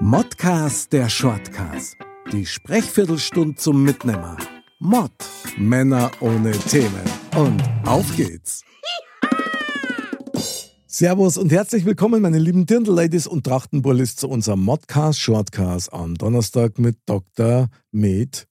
Modcast 0.00 0.92
der 0.92 1.08
Shortcast. 1.08 1.96
Die 2.32 2.46
Sprechviertelstunde 2.46 3.56
zum 3.56 3.82
Mitnehmer. 3.82 4.36
Mod. 4.78 5.12
Männer 5.56 6.10
ohne 6.20 6.52
Themen. 6.52 7.02
Und 7.36 7.62
auf 7.86 8.14
geht's. 8.16 8.62
Servus 10.86 11.36
und 11.36 11.50
herzlich 11.50 11.84
willkommen, 11.84 12.22
meine 12.22 12.38
lieben 12.38 12.66
Dirndl-Ladies 12.66 13.26
und 13.26 13.44
Trachtenbullis 13.44 14.14
zu 14.14 14.28
unserem 14.28 14.62
Modcast 14.62 15.18
Shortcast 15.18 15.92
am 15.92 16.14
Donnerstag 16.14 16.78
mit 16.78 16.98
Dr. 17.06 17.68
Med 17.90 18.46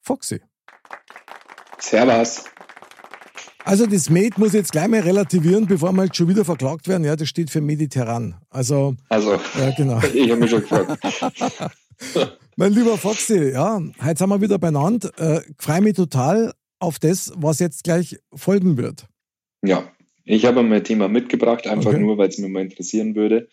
Foxy. 0.00 0.40
Servus. 1.78 2.44
Also 3.64 3.86
das 3.86 4.10
Med 4.10 4.36
muss 4.36 4.48
ich 4.48 4.54
jetzt 4.54 4.72
gleich 4.72 4.88
mal 4.88 5.00
relativieren, 5.00 5.66
bevor 5.66 5.92
wir 5.92 6.04
jetzt 6.04 6.16
schon 6.16 6.28
wieder 6.28 6.44
verklagt 6.44 6.86
werden. 6.86 7.04
Ja, 7.04 7.16
das 7.16 7.28
steht 7.28 7.48
für 7.48 7.62
mediterran. 7.62 8.34
Also, 8.50 8.94
Also, 9.08 9.32
ja 9.58 9.70
genau. 9.74 10.00
ich 10.14 10.30
habe 10.30 10.40
mich 10.40 10.50
schon 10.50 10.60
gefragt. 10.60 11.00
mein 12.56 12.72
lieber 12.74 12.98
Foxy, 12.98 13.52
ja, 13.52 13.80
heute 14.04 14.18
sind 14.18 14.28
wir 14.28 14.40
wieder 14.42 14.58
beieinander. 14.58 15.10
Äh, 15.18 15.40
freue 15.58 15.80
mich 15.80 15.94
total 15.94 16.52
auf 16.78 16.98
das, 16.98 17.32
was 17.36 17.58
jetzt 17.58 17.84
gleich 17.84 18.18
folgen 18.34 18.76
wird. 18.76 19.06
Ja, 19.64 19.90
ich 20.24 20.44
habe 20.44 20.62
mal 20.62 20.76
ein 20.76 20.84
Thema 20.84 21.08
mitgebracht, 21.08 21.66
einfach 21.66 21.90
Okay. 21.92 22.00
nur, 22.00 22.18
weil 22.18 22.28
es 22.28 22.36
mich 22.38 22.50
mal 22.50 22.62
interessieren 22.62 23.14
würde, 23.14 23.48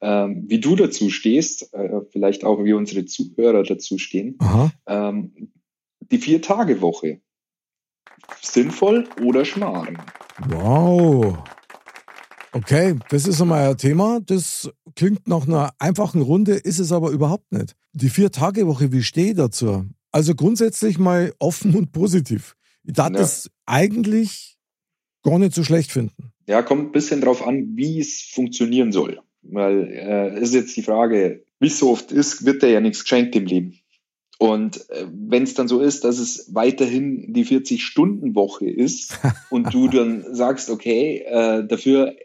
ähm, 0.00 0.44
wie 0.48 0.60
du 0.60 0.74
dazu 0.74 1.10
stehst, 1.10 1.72
äh, 1.74 2.00
vielleicht 2.10 2.44
auch 2.44 2.64
wie 2.64 2.72
unsere 2.72 3.04
Zuhörer 3.04 3.62
dazu 3.62 3.98
stehen. 3.98 4.38
Ähm, 4.86 5.52
die 6.00 6.18
Vier-Tage-Woche. 6.18 7.20
Sinnvoll 8.40 9.08
oder 9.22 9.44
Schmarrn? 9.44 9.98
Wow. 10.48 11.38
Okay, 12.52 12.96
das 13.10 13.26
ist 13.28 13.40
einmal 13.40 13.70
ein 13.70 13.76
Thema. 13.76 14.20
Das 14.24 14.68
klingt 14.96 15.28
nach 15.28 15.46
einer 15.46 15.70
einfachen 15.78 16.20
Runde, 16.22 16.54
ist 16.54 16.78
es 16.80 16.90
aber 16.92 17.10
überhaupt 17.10 17.52
nicht. 17.52 17.76
Die 17.92 18.08
Vier-Tage-Woche, 18.08 18.90
wie 18.92 19.02
stehe 19.02 19.30
ich 19.30 19.36
dazu? 19.36 19.84
Also 20.12 20.34
grundsätzlich 20.34 20.98
mal 20.98 21.32
offen 21.38 21.76
und 21.76 21.92
positiv. 21.92 22.56
Ich 22.82 22.94
darf 22.94 23.10
Ja. 23.10 23.18
das 23.18 23.50
eigentlich 23.66 24.56
gar 25.22 25.38
nicht 25.38 25.54
so 25.54 25.62
schlecht 25.62 25.92
finden. 25.92 26.32
Ja, 26.48 26.62
kommt 26.62 26.88
ein 26.88 26.92
bisschen 26.92 27.20
drauf 27.20 27.46
an, 27.46 27.76
wie 27.76 28.00
es 28.00 28.28
funktionieren 28.32 28.90
soll. 28.90 29.20
Weil 29.42 29.88
äh, 29.92 30.40
ist 30.40 30.52
jetzt 30.52 30.76
die 30.76 30.82
Frage, 30.82 31.44
wie 31.60 31.68
so 31.68 31.90
oft 31.92 32.10
ist, 32.10 32.44
wird 32.44 32.62
dir 32.62 32.70
ja 32.70 32.80
nichts 32.80 33.02
geschenkt 33.04 33.36
im 33.36 33.46
Leben. 33.46 33.78
Und 34.40 34.88
äh, 34.88 35.06
wenn 35.12 35.42
es 35.42 35.52
dann 35.52 35.68
so 35.68 35.80
ist, 35.80 36.04
dass 36.04 36.18
es 36.18 36.48
weiterhin 36.54 37.34
die 37.34 37.44
40-Stunden-Woche 37.44 38.70
ist 38.70 39.18
und 39.50 39.74
du 39.74 39.86
dann 39.86 40.34
sagst, 40.34 40.70
okay, 40.70 41.18
äh, 41.26 41.66
dafür, 41.66 42.16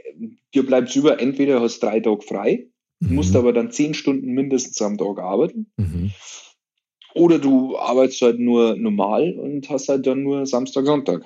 dir 0.53 0.66
bleibt 0.66 0.95
über, 0.95 1.19
entweder 1.19 1.59
hast 1.59 1.83
drei 1.83 1.99
Tage 1.99 2.21
frei, 2.21 2.67
musst 3.02 3.36
aber 3.36 3.52
dann 3.52 3.69
zehn 3.71 3.93
Stunden 3.93 4.31
mindestens 4.31 4.81
am 4.81 4.97
Tag 4.97 5.19
arbeiten, 5.19 5.67
Mhm. 5.75 6.11
oder 7.16 7.38
du 7.38 7.77
arbeitest 7.77 8.21
halt 8.21 8.39
nur 8.39 8.77
normal 8.77 9.33
und 9.37 9.70
hast 9.70 9.89
halt 9.89 10.08
dann 10.08 10.23
nur 10.23 10.45
Samstag, 10.45 10.86
Sonntag. 10.86 11.25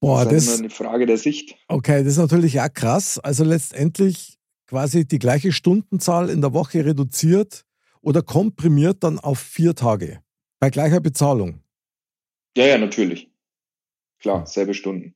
Boah, 0.00 0.24
das 0.24 0.32
ist 0.32 0.46
das, 0.46 0.54
halt 0.54 0.60
eine 0.62 0.70
Frage 0.70 1.06
der 1.06 1.16
Sicht. 1.16 1.54
okay, 1.68 1.98
das 2.02 2.14
ist 2.14 2.18
natürlich 2.18 2.60
auch 2.60 2.72
krass. 2.74 3.20
Also 3.20 3.44
letztendlich 3.44 4.36
quasi 4.66 5.06
die 5.06 5.20
gleiche 5.20 5.52
Stundenzahl 5.52 6.28
in 6.28 6.40
der 6.40 6.52
Woche 6.52 6.84
reduziert 6.84 7.64
oder 8.04 8.22
komprimiert 8.22 9.02
dann 9.02 9.18
auf 9.18 9.38
vier 9.38 9.74
Tage. 9.74 10.20
Bei 10.60 10.70
gleicher 10.70 11.00
Bezahlung. 11.00 11.60
Ja, 12.56 12.66
ja, 12.66 12.78
natürlich. 12.78 13.30
Klar, 14.20 14.46
selbe 14.46 14.74
Stunden. 14.74 15.14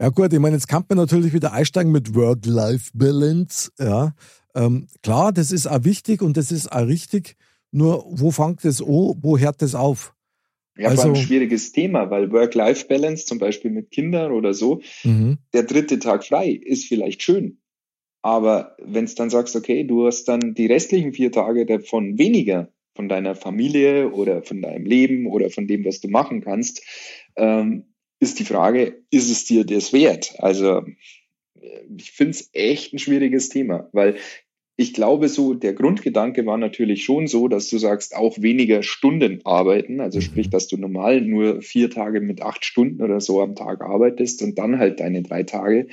Ja 0.00 0.08
gut, 0.08 0.32
ich 0.32 0.40
meine, 0.40 0.56
jetzt 0.56 0.66
kann 0.66 0.84
man 0.88 0.98
natürlich 0.98 1.32
wieder 1.32 1.52
einsteigen 1.52 1.92
mit 1.92 2.14
Work-Life-Balance. 2.14 3.70
Ja, 3.78 4.14
ähm, 4.54 4.88
klar, 5.02 5.32
das 5.32 5.52
ist 5.52 5.66
auch 5.68 5.84
wichtig 5.84 6.20
und 6.20 6.36
das 6.36 6.50
ist 6.50 6.70
auch 6.72 6.86
richtig. 6.86 7.36
Nur 7.70 8.04
wo 8.08 8.30
fängt 8.30 8.64
das 8.64 8.80
an, 8.80 8.88
wo 8.88 9.38
hört 9.38 9.62
das 9.62 9.74
auf? 9.74 10.14
Ja, 10.76 10.88
Also- 10.88 11.02
allem 11.02 11.14
ein 11.14 11.22
schwieriges 11.22 11.70
Thema, 11.72 12.10
weil 12.10 12.32
Work-Life-Balance, 12.32 13.26
zum 13.26 13.38
Beispiel 13.38 13.70
mit 13.70 13.90
Kindern 13.92 14.32
oder 14.32 14.52
so, 14.54 14.80
Mhm. 15.04 15.38
der 15.52 15.62
dritte 15.62 16.00
Tag 16.00 16.24
frei 16.24 16.50
ist 16.50 16.86
vielleicht 16.86 17.22
schön. 17.22 17.58
Aber 18.24 18.74
wenn 18.82 19.04
es 19.04 19.14
dann 19.14 19.28
sagst, 19.28 19.54
okay, 19.54 19.84
du 19.84 20.06
hast 20.06 20.24
dann 20.24 20.54
die 20.54 20.64
restlichen 20.64 21.12
vier 21.12 21.30
Tage 21.30 21.66
davon 21.66 22.16
weniger 22.16 22.72
von 22.96 23.06
deiner 23.10 23.34
Familie 23.34 24.12
oder 24.12 24.42
von 24.42 24.62
deinem 24.62 24.86
Leben 24.86 25.26
oder 25.26 25.50
von 25.50 25.66
dem, 25.66 25.84
was 25.84 26.00
du 26.00 26.08
machen 26.08 26.40
kannst, 26.40 26.82
ähm, 27.36 27.84
ist 28.20 28.38
die 28.38 28.46
Frage, 28.46 29.02
ist 29.10 29.30
es 29.30 29.44
dir 29.44 29.66
das 29.66 29.92
wert? 29.92 30.36
Also 30.38 30.86
äh, 31.60 31.80
ich 31.98 32.12
finde 32.12 32.30
es 32.30 32.48
echt 32.54 32.94
ein 32.94 32.98
schwieriges 32.98 33.50
Thema, 33.50 33.90
weil 33.92 34.16
ich 34.76 34.94
glaube, 34.94 35.28
so 35.28 35.52
der 35.52 35.74
Grundgedanke 35.74 36.46
war 36.46 36.56
natürlich 36.56 37.04
schon 37.04 37.26
so, 37.26 37.46
dass 37.48 37.68
du 37.68 37.76
sagst, 37.76 38.16
auch 38.16 38.40
weniger 38.40 38.82
Stunden 38.82 39.40
arbeiten, 39.44 40.00
also 40.00 40.18
Mhm. 40.18 40.22
sprich, 40.22 40.48
dass 40.48 40.66
du 40.66 40.78
normal 40.78 41.20
nur 41.20 41.60
vier 41.60 41.90
Tage 41.90 42.22
mit 42.22 42.40
acht 42.40 42.64
Stunden 42.64 43.02
oder 43.02 43.20
so 43.20 43.42
am 43.42 43.54
Tag 43.54 43.82
arbeitest 43.82 44.42
und 44.42 44.58
dann 44.58 44.78
halt 44.78 45.00
deine 45.00 45.22
drei 45.22 45.42
Tage, 45.42 45.88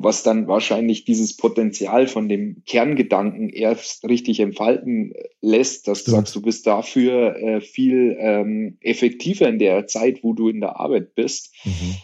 was 0.00 0.22
dann 0.22 0.46
wahrscheinlich 0.46 1.04
dieses 1.04 1.36
Potenzial 1.36 2.06
von 2.06 2.28
dem 2.28 2.62
Kerngedanken 2.66 3.48
erst 3.48 4.04
richtig 4.04 4.40
entfalten 4.40 5.12
lässt, 5.40 5.88
dass 5.88 6.04
du 6.04 6.12
sagst, 6.12 6.36
du 6.36 6.42
bist 6.42 6.66
dafür 6.66 7.36
äh, 7.36 7.60
viel 7.60 8.16
ähm, 8.18 8.78
effektiver 8.80 9.48
in 9.48 9.58
der 9.58 9.86
Zeit, 9.86 10.22
wo 10.22 10.34
du 10.34 10.48
in 10.48 10.60
der 10.60 10.78
Arbeit 10.78 11.14
bist. 11.14 11.52
Mhm. 11.64 11.96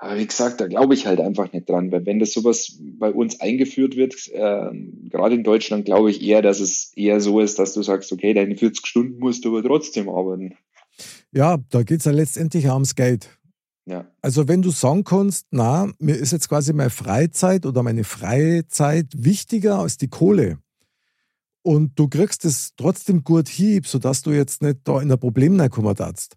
Aber 0.00 0.16
wie 0.16 0.26
gesagt, 0.26 0.60
da 0.60 0.68
glaube 0.68 0.94
ich 0.94 1.06
halt 1.06 1.20
einfach 1.20 1.52
nicht 1.52 1.68
dran, 1.68 1.90
weil 1.90 2.06
wenn 2.06 2.20
das 2.20 2.32
sowas 2.32 2.78
bei 2.80 3.10
uns 3.10 3.40
eingeführt 3.40 3.96
wird, 3.96 4.14
ähm, 4.32 5.08
gerade 5.10 5.34
in 5.34 5.42
Deutschland, 5.42 5.86
glaube 5.86 6.12
ich 6.12 6.22
eher, 6.22 6.40
dass 6.40 6.60
es 6.60 6.92
eher 6.94 7.20
so 7.20 7.40
ist, 7.40 7.58
dass 7.58 7.74
du 7.74 7.82
sagst, 7.82 8.12
okay, 8.12 8.32
deine 8.32 8.56
40 8.56 8.86
Stunden 8.86 9.18
musst 9.18 9.44
du 9.44 9.48
aber 9.48 9.66
trotzdem 9.66 10.08
arbeiten. 10.08 10.54
Ja, 11.32 11.58
da 11.70 11.82
geht 11.82 11.98
es 11.98 12.04
ja 12.04 12.12
letztendlich 12.12 12.68
auch 12.68 12.74
ums 12.74 12.94
Geld. 12.94 13.37
Ja, 13.88 14.04
Also 14.20 14.48
wenn 14.48 14.60
du 14.60 14.70
sagen 14.70 15.02
kannst, 15.02 15.46
na, 15.50 15.90
mir 15.98 16.14
ist 16.14 16.32
jetzt 16.32 16.50
quasi 16.50 16.74
meine 16.74 16.90
Freizeit 16.90 17.64
oder 17.64 17.82
meine 17.82 18.04
freie 18.04 18.68
Zeit 18.68 19.06
wichtiger 19.16 19.78
als 19.78 19.96
die 19.96 20.08
Kohle 20.08 20.58
und 21.62 21.98
du 21.98 22.06
kriegst 22.06 22.44
es 22.44 22.74
trotzdem 22.76 23.24
gut 23.24 23.48
hieb, 23.48 23.86
sodass 23.86 24.20
du 24.20 24.30
jetzt 24.32 24.60
nicht 24.60 24.80
da 24.84 25.00
in 25.00 25.10
ein 25.10 25.18
Problem 25.18 25.58
reinkommen 25.58 25.94
darfst, 25.94 26.36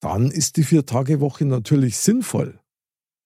dann 0.00 0.30
ist 0.30 0.58
die 0.58 0.62
Vier-Tage-Woche 0.62 1.46
natürlich 1.46 1.96
sinnvoll. 1.96 2.60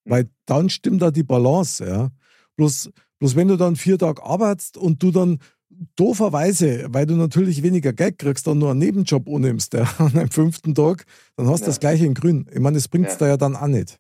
Weil 0.04 0.30
dann 0.46 0.68
stimmt 0.68 1.02
da 1.02 1.10
die 1.10 1.24
Balance, 1.24 1.84
ja. 1.84 2.12
Bloß, 2.56 2.90
bloß 3.18 3.34
wenn 3.34 3.48
du 3.48 3.56
dann 3.56 3.74
vier 3.74 3.98
Tage 3.98 4.22
arbeitest 4.22 4.76
und 4.76 5.02
du 5.02 5.10
dann 5.10 5.40
dooferweise, 5.96 6.86
weil 6.90 7.06
du 7.06 7.14
natürlich 7.14 7.62
weniger 7.62 7.92
Geld 7.92 8.18
kriegst, 8.18 8.46
dann 8.46 8.58
nur 8.58 8.70
einen 8.70 8.80
Nebenjob 8.80 9.28
annimmst, 9.28 9.74
ja, 9.74 9.82
an 9.98 10.16
einem 10.16 10.30
fünften 10.30 10.74
Tag, 10.74 11.04
dann 11.36 11.46
hast 11.48 11.60
du 11.60 11.64
Ja. 11.64 11.70
das 11.70 11.80
gleiche 11.80 12.06
in 12.06 12.14
grün. 12.14 12.46
Ich 12.52 12.60
meine, 12.60 12.76
das 12.76 12.88
bringt 12.88 13.06
es 13.08 13.14
Ja. 13.14 13.18
da 13.20 13.28
ja 13.28 13.36
dann 13.36 13.56
auch 13.56 13.66
nicht. 13.66 13.98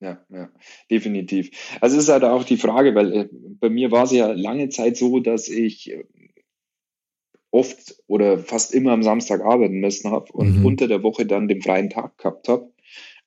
ja, 0.00 0.18
ja, 0.28 0.50
definitiv. 0.90 1.50
Also 1.80 1.96
es 1.96 2.04
ist 2.04 2.08
halt 2.10 2.24
auch 2.24 2.44
die 2.44 2.58
Frage, 2.58 2.94
weil 2.94 3.12
äh, 3.12 3.28
bei 3.32 3.70
mir 3.70 3.90
war 3.90 4.04
es 4.04 4.12
ja 4.12 4.32
lange 4.32 4.68
Zeit 4.68 4.96
so, 4.98 5.20
dass 5.20 5.48
ich 5.48 5.90
äh, 5.92 6.04
oft 7.50 7.96
oder 8.06 8.38
fast 8.38 8.74
immer 8.74 8.92
am 8.92 9.02
Samstag 9.02 9.40
arbeiten 9.40 9.78
müssen 9.80 10.10
habe 10.10 10.32
und 10.32 10.58
Mhm. 10.58 10.64
unter 10.64 10.88
der 10.88 11.02
Woche 11.02 11.24
dann 11.26 11.48
den 11.48 11.62
freien 11.62 11.88
Tag 11.90 12.18
gehabt 12.18 12.48
habe. 12.48 12.70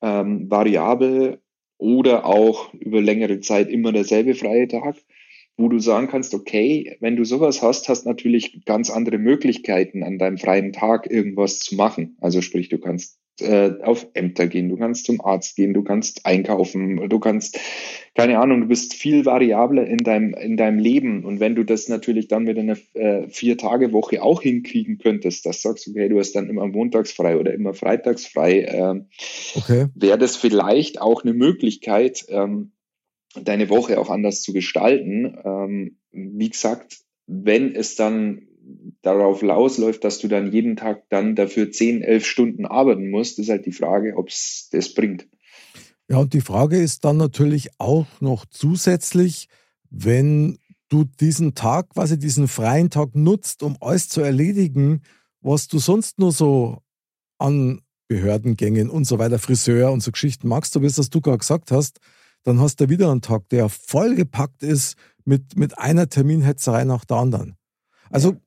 Ähm, 0.02 0.50
variabel 0.52 1.42
oder 1.80 2.26
auch 2.26 2.74
über 2.74 3.02
längere 3.02 3.40
Zeit 3.40 3.70
immer 3.70 3.92
derselbe 3.92 4.36
freie 4.36 4.68
Tag, 4.68 4.96
wo 5.58 5.70
du 5.70 5.80
sagen 5.80 6.08
kannst, 6.08 6.34
okay, 6.36 6.98
wenn 7.00 7.16
du 7.16 7.26
sowas 7.26 7.62
hast, 7.62 7.90
hast 7.90 8.06
natürlich 8.06 8.64
ganz 8.66 8.90
andere 8.90 9.18
Möglichkeiten 9.18 10.04
an 10.04 10.20
deinem 10.20 10.38
freien 10.38 10.72
Tag 10.72 11.10
irgendwas 11.10 11.60
zu 11.60 11.76
machen. 11.76 12.16
Also 12.22 12.42
sprich, 12.42 12.70
du 12.70 12.78
kannst 12.78 13.18
äh, 13.40 13.72
auf 13.84 14.08
Ämter 14.14 14.48
gehen, 14.48 14.70
du 14.70 14.78
kannst 14.78 15.06
zum 15.06 15.22
Arzt 15.22 15.56
gehen, 15.56 15.74
du 15.74 15.84
kannst 15.84 16.26
einkaufen, 16.26 17.10
du 17.10 17.20
kannst, 17.20 17.60
keine 18.16 18.40
Ahnung, 18.40 18.62
du 18.62 18.68
bist 18.68 18.94
viel 18.94 19.26
variabler 19.26 19.86
in 19.86 19.98
deinem, 19.98 20.34
in 20.34 20.58
deinem 20.58 20.80
Leben. 20.80 21.24
Und 21.24 21.40
wenn 21.40 21.56
du 21.56 21.64
das 21.64 21.88
natürlich 21.88 22.28
dann 22.28 22.44
mit 22.44 22.58
einer 22.58 22.78
äh, 22.94 23.28
Vier-Tage-Woche 23.28 24.24
auch 24.24 24.42
hinkriegen 24.42 24.98
könntest, 24.98 25.46
dass 25.46 25.62
du 25.62 25.70
sagst, 25.70 25.88
okay, 25.88 26.10
du 26.10 26.20
hast 26.20 26.34
dann 26.34 26.50
immer 26.50 26.68
montags 26.68 27.12
frei 27.12 27.38
oder 27.38 27.54
immer 27.54 27.74
freitags 27.74 28.26
frei, 28.26 28.66
ähm, 28.70 29.08
Okay. 29.56 29.88
wäre 29.96 30.18
das 30.18 30.36
vielleicht 30.36 31.02
auch 31.02 31.24
eine 31.24 31.34
Möglichkeit, 31.34 32.26
ähm, 32.30 32.72
deine 33.36 33.70
Woche 33.70 34.00
auch 34.00 34.10
anders 34.10 34.42
zu 34.42 34.54
gestalten. 34.54 35.38
Ähm, 35.44 35.98
wie 36.12 36.50
gesagt, 36.50 37.00
wenn 37.28 37.76
es 37.76 37.96
dann 37.96 38.48
darauf 39.02 39.44
ausläuft, 39.44 40.04
dass 40.04 40.20
du 40.20 40.28
dann 40.28 40.52
jeden 40.52 40.76
Tag 40.76 41.04
dann 41.10 41.36
dafür 41.36 41.72
10, 41.72 42.02
11 42.02 42.26
Stunden 42.26 42.66
arbeiten 42.66 43.10
musst, 43.10 43.40
ist 43.40 43.50
halt 43.50 43.66
die 43.66 43.72
Frage, 43.72 44.16
ob 44.18 44.30
es 44.30 44.70
das 44.72 44.94
bringt. 44.94 45.28
Ja, 46.10 46.18
und 46.18 46.34
die 46.34 46.42
Frage 46.42 46.78
ist 46.78 47.06
dann 47.06 47.18
natürlich 47.18 47.70
auch 47.80 48.08
noch 48.22 48.46
zusätzlich, 48.46 49.48
wenn 49.90 50.58
du 50.90 51.04
diesen 51.04 51.54
Tag, 51.54 51.90
quasi 51.90 52.18
diesen 52.18 52.48
freien 52.48 52.90
Tag 52.90 53.14
nutzt, 53.14 53.62
um 53.62 53.78
alles 53.82 54.08
zu 54.08 54.22
erledigen, 54.22 55.02
was 55.42 55.68
du 55.68 55.80
sonst 55.80 56.18
nur 56.20 56.32
so 56.32 56.80
an 57.38 57.82
Behördengängen 58.08 58.90
und 58.90 59.06
so 59.06 59.20
weiter, 59.20 59.38
Friseur 59.38 59.92
und 59.92 60.02
so 60.02 60.12
Geschichten 60.12 60.48
magst, 60.48 60.74
so 60.74 60.82
wie 60.82 60.86
es 60.86 60.96
das 60.96 61.10
du 61.10 61.20
gerade 61.20 61.40
gesagt 61.40 61.72
hast, 61.72 62.00
dann 62.48 62.60
hast 62.60 62.80
du 62.80 62.90
wieder 62.90 63.12
einen 63.12 63.22
Tag, 63.22 63.50
der 63.50 63.70
vollgepackt 63.70 64.64
ist 64.64 64.96
mit, 65.26 65.58
mit 65.58 65.78
einer 65.78 66.08
Terminhetzerei 66.08 66.86
nach 66.86 67.06
der 67.06 67.18
anderen. 67.18 67.58
Also 68.10 68.38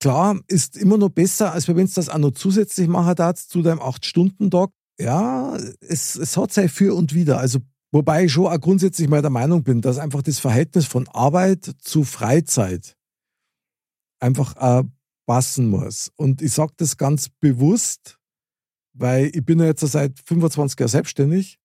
klar, 0.00 0.40
ist 0.48 0.76
immer 0.76 0.96
noch 0.96 1.10
besser, 1.10 1.52
als 1.52 1.68
wenn 1.68 1.78
es 1.78 1.94
das 1.94 2.08
auch 2.08 2.18
noch 2.18 2.32
zusätzlich 2.32 2.88
machen 2.88 3.14
darfst 3.14 3.50
zu 3.50 3.62
deinem 3.62 3.80
8-Stunden-Tag. 3.80 4.70
Ja, 4.98 5.56
es, 5.80 6.16
es 6.16 6.36
hat 6.36 6.52
sein 6.52 6.68
Für 6.68 6.94
und 6.94 7.14
Wider. 7.14 7.38
Also 7.38 7.60
Wobei 7.94 8.24
ich 8.24 8.32
schon 8.32 8.46
auch 8.46 8.58
grundsätzlich 8.58 9.06
mal 9.06 9.20
der 9.20 9.30
Meinung 9.30 9.64
bin, 9.64 9.82
dass 9.82 9.98
einfach 9.98 10.22
das 10.22 10.38
Verhältnis 10.38 10.86
von 10.86 11.06
Arbeit 11.08 11.72
zu 11.82 12.04
Freizeit 12.04 12.96
einfach 14.18 14.56
äh, 14.56 14.84
passen 15.26 15.68
muss. 15.68 16.10
Und 16.16 16.40
ich 16.40 16.54
sage 16.54 16.72
das 16.78 16.96
ganz 16.96 17.28
bewusst, 17.28 18.18
weil 18.94 19.26
ich 19.34 19.44
bin 19.44 19.60
ja 19.60 19.66
jetzt 19.66 19.80
seit 19.80 20.18
25 20.24 20.80
Jahren 20.80 20.88
selbstständig 20.88 21.58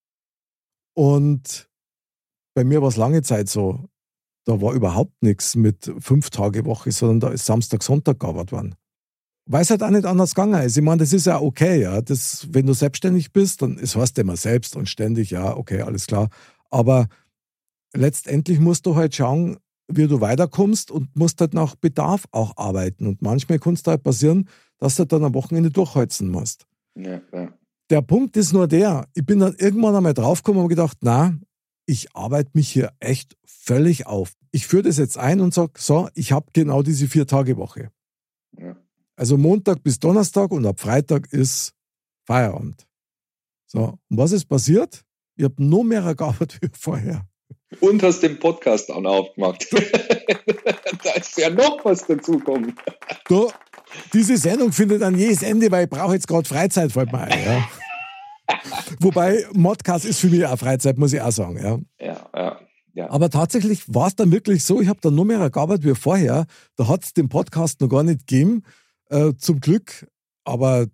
und 0.94 1.67
bei 2.58 2.64
mir 2.64 2.82
war 2.82 2.88
es 2.88 2.98
lange 2.98 3.22
Zeit 3.22 3.50
so, 3.50 3.88
da 4.46 4.60
war 4.60 4.74
überhaupt 4.74 5.22
nichts 5.22 5.56
mit 5.56 5.94
fünf 6.00 6.32
Tage 6.32 6.66
Woche, 6.66 6.92
sondern 6.92 7.20
da 7.20 7.30
ist 7.30 7.46
Samstag, 7.46 7.84
Sonntag 7.84 8.20
gearbeitet 8.20 8.52
worden. 8.52 8.76
Weil 9.46 9.62
es 9.62 9.70
halt 9.70 9.84
auch 9.84 9.92
nicht 9.92 10.06
anders 10.06 10.34
gegangen 10.34 10.64
ist. 10.64 10.76
Ich 10.76 10.84
meine, 10.84 10.98
das 10.98 11.14
ist 11.14 11.28
ja 11.28 11.40
okay, 11.40 11.80
ja. 11.80 12.02
Das, 12.02 12.48
wenn 12.50 12.66
du 12.66 12.74
selbstständig 12.74 13.32
bist, 13.32 13.62
dann 13.62 13.78
ist 13.78 13.96
heißt 13.96 14.18
immer 14.18 14.38
selbst 14.38 14.76
und 14.76 14.90
ständig, 14.90 15.30
ja, 15.30 15.56
okay, 15.56 15.82
alles 15.82 16.08
klar. 16.08 16.30
Aber 16.72 17.10
letztendlich 17.94 18.60
musst 18.60 18.88
du 18.88 18.96
halt 18.96 19.14
schauen, 19.14 19.58
wie 19.88 20.08
du 20.08 20.20
weiterkommst 20.20 20.90
und 20.90 21.16
musst 21.16 21.40
halt 21.42 21.54
nach 21.54 21.76
Bedarf 21.76 22.26
auch 22.32 22.54
arbeiten. 22.58 23.06
Und 23.06 23.22
manchmal 23.22 23.60
kann 23.60 23.76
es 23.76 23.84
halt 23.86 24.02
passieren, 24.02 24.50
dass 24.80 24.96
du 24.96 25.06
dann 25.06 25.24
am 25.24 25.36
Wochenende 25.36 25.70
durchheizen 25.70 26.32
musst. 26.32 26.66
Ja, 26.96 27.22
ja. 27.32 27.54
Der 27.92 28.02
Punkt 28.02 28.36
ist 28.36 28.52
nur 28.52 28.68
der, 28.68 29.08
ich 29.14 29.28
bin 29.28 29.38
dann 29.40 29.54
irgendwann 29.60 29.96
einmal 29.96 30.16
draufgekommen 30.16 30.64
und 30.64 30.70
gedacht, 30.70 30.98
na, 31.02 31.38
ich 31.88 32.16
arbeite 32.16 32.52
mich 32.54 32.70
hier 32.70 32.92
echt 33.00 33.36
völlig 33.46 34.06
auf. 34.06 34.34
Ich 34.52 34.68
führe 34.68 34.84
das 34.84 34.98
jetzt 34.98 35.18
ein 35.18 35.40
und 35.40 35.54
sage, 35.54 35.72
so, 35.78 36.10
ich 36.14 36.32
habe 36.32 36.48
genau 36.54 36.84
diese 36.84 37.08
vier 37.08 37.26
Tage 37.26 37.58
Woche. 37.58 37.90
Ja. 38.58 38.76
Also 39.16 39.38
Montag 39.38 39.82
bis 39.82 40.00
Donnerstag 40.00 40.52
und 40.52 40.66
ab 40.66 40.80
Freitag 40.80 41.34
ist 41.34 41.74
Feierabend. 42.26 42.86
So, 43.66 43.98
und 44.10 44.18
was 44.18 44.32
ist 44.32 44.46
passiert? 44.46 45.04
Ich 45.36 45.46
habe 45.46 45.56
noch 45.64 45.84
mehr 45.84 46.02
gearbeitet 46.16 46.60
wie 46.62 46.70
vorher. 46.78 47.26
Und 47.80 48.04
hast 48.04 48.22
den 48.22 48.40
Podcast 48.40 48.92
auch 48.92 49.02
noch 49.02 49.12
aufgemacht. 49.12 49.68
da 51.04 51.12
ist 51.16 51.38
ja 51.38 51.50
noch 51.50 51.84
was 51.84 52.06
dazukommen. 52.06 52.76
Du, 53.28 53.52
diese 54.14 54.38
Sendung 54.38 54.72
findet 54.72 55.02
an 55.04 55.18
jedes 55.18 55.42
Ende, 55.42 55.70
weil 55.72 55.86
ich 55.86 55.90
brauche 55.90 56.14
jetzt 56.14 56.28
gerade 56.28 56.48
Freizeit, 56.48 56.92
fällt 56.92 57.12
mir 57.12 57.20
ein. 57.22 57.44
Ja. 57.44 57.70
Wobei 59.00 59.46
Modcast 59.54 60.06
ist 60.06 60.20
für 60.20 60.28
mich 60.28 60.46
auch 60.46 60.58
Freizeit, 60.58 60.98
muss 60.98 61.14
ich 61.14 61.22
auch 61.22 61.32
sagen. 61.32 61.58
Ja, 61.58 62.06
ja. 62.06 62.30
ja. 62.36 62.60
Ja. 62.94 63.12
Aber 63.12 63.30
tatsächlich 63.30 63.94
war 63.94 64.08
es 64.08 64.16
dann 64.16 64.32
wirklich 64.32 64.64
so, 64.64 64.82
ich 64.82 64.88
habe 64.88 65.00
dann 65.02 65.14
noch 65.14 65.24
mehr 65.24 65.52
gearbeitet 65.52 65.86
wie 65.86 65.94
vorher. 65.94 66.48
Da 66.78 66.88
hat 66.88 67.04
es 67.04 67.14
den 67.14 67.30
Podcast 67.30 67.80
noch 67.80 67.90
gar 67.90 68.02
nicht 68.02 68.26
gegeben 68.26 68.64
äh, 69.12 69.34
zum 69.38 69.60
Glück. 69.60 70.08
Aber 70.44 70.88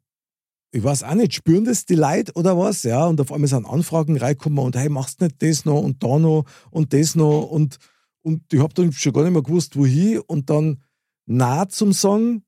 ich 0.71 0.83
weiß 0.83 1.03
auch 1.03 1.13
nicht, 1.13 1.33
spüren 1.33 1.63
das 1.63 1.85
die 1.85 1.95
Leute 1.95 2.33
oder 2.33 2.57
was? 2.57 2.83
Ja, 2.83 3.05
und 3.05 3.21
auf 3.21 3.31
einmal 3.31 3.47
sind 3.47 3.65
Anfragen 3.65 4.17
reingekommen 4.17 4.59
und 4.59 4.75
hey, 4.75 4.89
machst 4.89 5.21
du 5.21 5.25
nicht 5.25 5.41
das 5.41 5.63
noch 5.63 5.81
und 5.81 6.03
da 6.03 6.19
noch 6.19 6.45
und 6.71 6.93
das 6.93 7.15
noch 7.15 7.43
und, 7.43 7.77
und 8.21 8.51
ich 8.51 8.59
habe 8.59 8.73
dann 8.73 8.91
schon 8.91 9.13
gar 9.13 9.23
nicht 9.23 9.33
mehr 9.33 9.43
gewusst, 9.43 9.77
wohin 9.77 10.19
und 10.27 10.49
dann 10.49 10.81
nah 11.25 11.69
zum 11.69 11.93
Song 11.93 12.43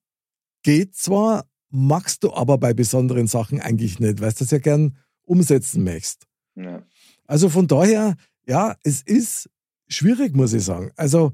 geht 0.63 0.95
zwar, 0.95 1.45
magst 1.69 2.23
du 2.23 2.33
aber 2.33 2.57
bei 2.57 2.73
besonderen 2.73 3.27
Sachen 3.27 3.59
eigentlich 3.59 3.99
nicht, 3.99 4.21
weil 4.21 4.31
du 4.31 4.39
das 4.39 4.51
ja 4.51 4.59
gern 4.59 4.97
umsetzen 5.23 5.83
möchtest. 5.83 6.27
Ja. 6.55 6.83
Also 7.25 7.49
von 7.49 7.67
daher, 7.67 8.15
ja, 8.47 8.75
es 8.83 9.01
ist 9.01 9.49
schwierig, 9.87 10.35
muss 10.35 10.53
ich 10.53 10.63
sagen. 10.63 10.91
Also 10.95 11.33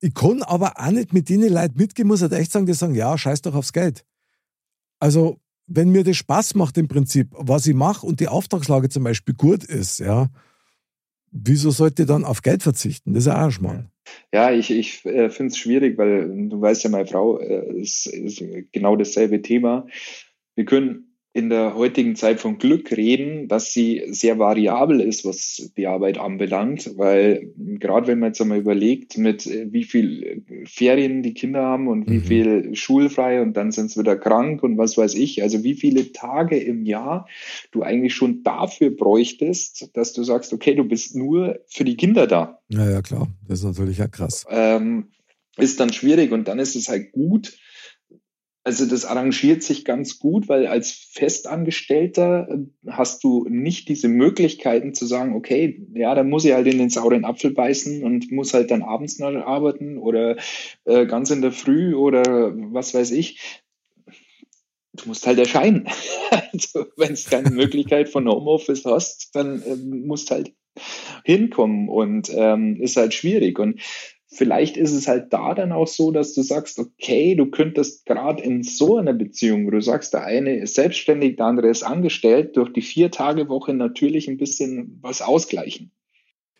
ich 0.00 0.14
kann 0.14 0.42
aber 0.42 0.78
auch 0.78 0.90
nicht 0.90 1.12
mit 1.12 1.28
denen 1.28 1.52
Leuten 1.52 1.76
mitgehen, 1.76 2.08
muss 2.08 2.22
halt 2.22 2.32
echt 2.32 2.52
sagen, 2.52 2.66
die 2.66 2.72
sagen, 2.72 2.94
ja, 2.94 3.16
scheiß 3.16 3.42
doch 3.42 3.54
aufs 3.54 3.72
Geld. 3.72 4.04
Also, 4.98 5.38
wenn 5.66 5.90
mir 5.90 6.04
das 6.04 6.16
Spaß 6.16 6.54
macht 6.56 6.76
im 6.78 6.88
Prinzip, 6.88 7.28
was 7.32 7.66
ich 7.66 7.74
mache 7.74 8.06
und 8.06 8.20
die 8.20 8.28
Auftragslage 8.28 8.88
zum 8.88 9.04
Beispiel 9.04 9.34
gut 9.34 9.62
ist, 9.64 9.98
ja, 10.00 10.28
wieso 11.30 11.70
sollte 11.70 12.02
ich 12.02 12.08
dann 12.08 12.24
auf 12.24 12.42
Geld 12.42 12.62
verzichten? 12.62 13.14
Das 13.14 13.22
ist 13.22 13.26
ja 13.28 13.36
auch 13.36 13.44
ein 13.44 13.52
Schmarrn. 13.52 13.90
Ja, 14.32 14.52
ich, 14.52 14.70
ich 14.70 15.04
äh, 15.04 15.30
finde 15.30 15.52
es 15.52 15.58
schwierig, 15.58 15.98
weil 15.98 16.48
du 16.48 16.60
weißt 16.60 16.84
ja, 16.84 16.90
meine 16.90 17.06
Frau 17.06 17.38
äh, 17.38 17.80
ist, 17.80 18.06
ist 18.06 18.42
genau 18.72 18.96
dasselbe 18.96 19.42
Thema. 19.42 19.86
Wir 20.54 20.64
können 20.64 21.09
in 21.32 21.48
der 21.48 21.76
heutigen 21.76 22.16
Zeit 22.16 22.40
von 22.40 22.58
Glück 22.58 22.90
reden, 22.90 23.46
dass 23.46 23.72
sie 23.72 24.02
sehr 24.08 24.40
variabel 24.40 25.00
ist, 25.00 25.24
was 25.24 25.70
die 25.76 25.86
Arbeit 25.86 26.18
anbelangt, 26.18 26.90
weil 26.96 27.52
gerade 27.56 28.08
wenn 28.08 28.18
man 28.18 28.30
jetzt 28.30 28.40
einmal 28.40 28.58
überlegt, 28.58 29.16
mit 29.16 29.46
äh, 29.46 29.68
wie 29.70 29.84
viel 29.84 30.42
Ferien 30.64 31.22
die 31.22 31.34
Kinder 31.34 31.62
haben 31.62 31.86
und 31.86 32.10
wie 32.10 32.18
mhm. 32.18 32.24
viel 32.24 32.74
schulfrei 32.74 33.42
und 33.42 33.56
dann 33.56 33.70
sind 33.70 33.92
sie 33.92 34.00
wieder 34.00 34.16
krank 34.16 34.64
und 34.64 34.76
was 34.76 34.98
weiß 34.98 35.14
ich, 35.14 35.42
also 35.44 35.62
wie 35.62 35.74
viele 35.74 36.12
Tage 36.12 36.58
im 36.58 36.84
Jahr 36.84 37.28
du 37.70 37.82
eigentlich 37.82 38.14
schon 38.14 38.42
dafür 38.42 38.90
bräuchtest, 38.90 39.96
dass 39.96 40.12
du 40.12 40.24
sagst, 40.24 40.52
okay, 40.52 40.74
du 40.74 40.82
bist 40.82 41.14
nur 41.14 41.60
für 41.68 41.84
die 41.84 41.96
Kinder 41.96 42.26
da. 42.26 42.58
Ja, 42.68 42.90
ja, 42.90 43.02
klar, 43.02 43.28
das 43.46 43.60
ist 43.60 43.66
natürlich 43.66 43.98
ja 43.98 44.08
krass. 44.08 44.46
Ähm, 44.50 45.10
ist 45.56 45.78
dann 45.78 45.92
schwierig 45.92 46.32
und 46.32 46.48
dann 46.48 46.58
ist 46.58 46.74
es 46.74 46.88
halt 46.88 47.12
gut, 47.12 47.56
also 48.62 48.84
das 48.86 49.06
arrangiert 49.06 49.62
sich 49.62 49.84
ganz 49.84 50.18
gut, 50.18 50.48
weil 50.48 50.66
als 50.66 50.90
Festangestellter 50.90 52.48
äh, 52.50 52.90
hast 52.90 53.24
du 53.24 53.46
nicht 53.48 53.88
diese 53.88 54.08
Möglichkeiten 54.08 54.92
zu 54.92 55.06
sagen, 55.06 55.34
okay, 55.34 55.86
ja, 55.94 56.14
dann 56.14 56.28
muss 56.28 56.44
ich 56.44 56.52
halt 56.52 56.66
in 56.66 56.78
den 56.78 56.90
sauren 56.90 57.24
Apfel 57.24 57.52
beißen 57.52 58.04
und 58.04 58.30
muss 58.30 58.52
halt 58.52 58.70
dann 58.70 58.82
abends 58.82 59.18
noch 59.18 59.28
arbeiten 59.28 59.96
oder 59.98 60.36
äh, 60.84 61.06
ganz 61.06 61.30
in 61.30 61.40
der 61.40 61.52
Früh 61.52 61.94
oder 61.94 62.52
was 62.72 62.92
weiß 62.92 63.12
ich. 63.12 63.62
Du 64.92 65.08
musst 65.08 65.26
halt 65.26 65.38
erscheinen. 65.38 65.88
also, 66.52 66.86
Wenn 66.96 67.12
es 67.12 67.30
keine 67.30 67.50
Möglichkeit 67.50 68.10
von 68.10 68.28
Homeoffice 68.28 68.84
hast, 68.84 69.34
dann 69.34 69.62
äh, 69.62 69.76
musst 69.76 70.30
halt 70.30 70.52
hinkommen 71.24 71.88
und 71.88 72.30
ähm, 72.34 72.76
ist 72.80 72.96
halt 72.96 73.14
schwierig. 73.14 73.58
Und 73.58 73.80
vielleicht 74.32 74.76
ist 74.76 74.92
es 74.92 75.08
halt 75.08 75.32
da 75.32 75.54
dann 75.54 75.72
auch 75.72 75.88
so, 75.88 76.12
dass 76.12 76.34
du 76.34 76.42
sagst, 76.42 76.78
okay, 76.78 77.34
du 77.34 77.46
könntest 77.46 78.06
gerade 78.06 78.42
in 78.42 78.62
so 78.62 78.96
einer 78.96 79.12
Beziehung, 79.12 79.66
wo 79.66 79.70
du 79.70 79.82
sagst, 79.82 80.14
der 80.14 80.24
eine 80.24 80.56
ist 80.56 80.74
selbstständig, 80.74 81.36
der 81.36 81.46
andere 81.46 81.68
ist 81.68 81.82
angestellt, 81.82 82.56
durch 82.56 82.72
die 82.72 82.82
Vier-Tage-Woche 82.82 83.74
natürlich 83.74 84.28
ein 84.28 84.36
bisschen 84.36 84.98
was 85.02 85.20
ausgleichen. 85.20 85.90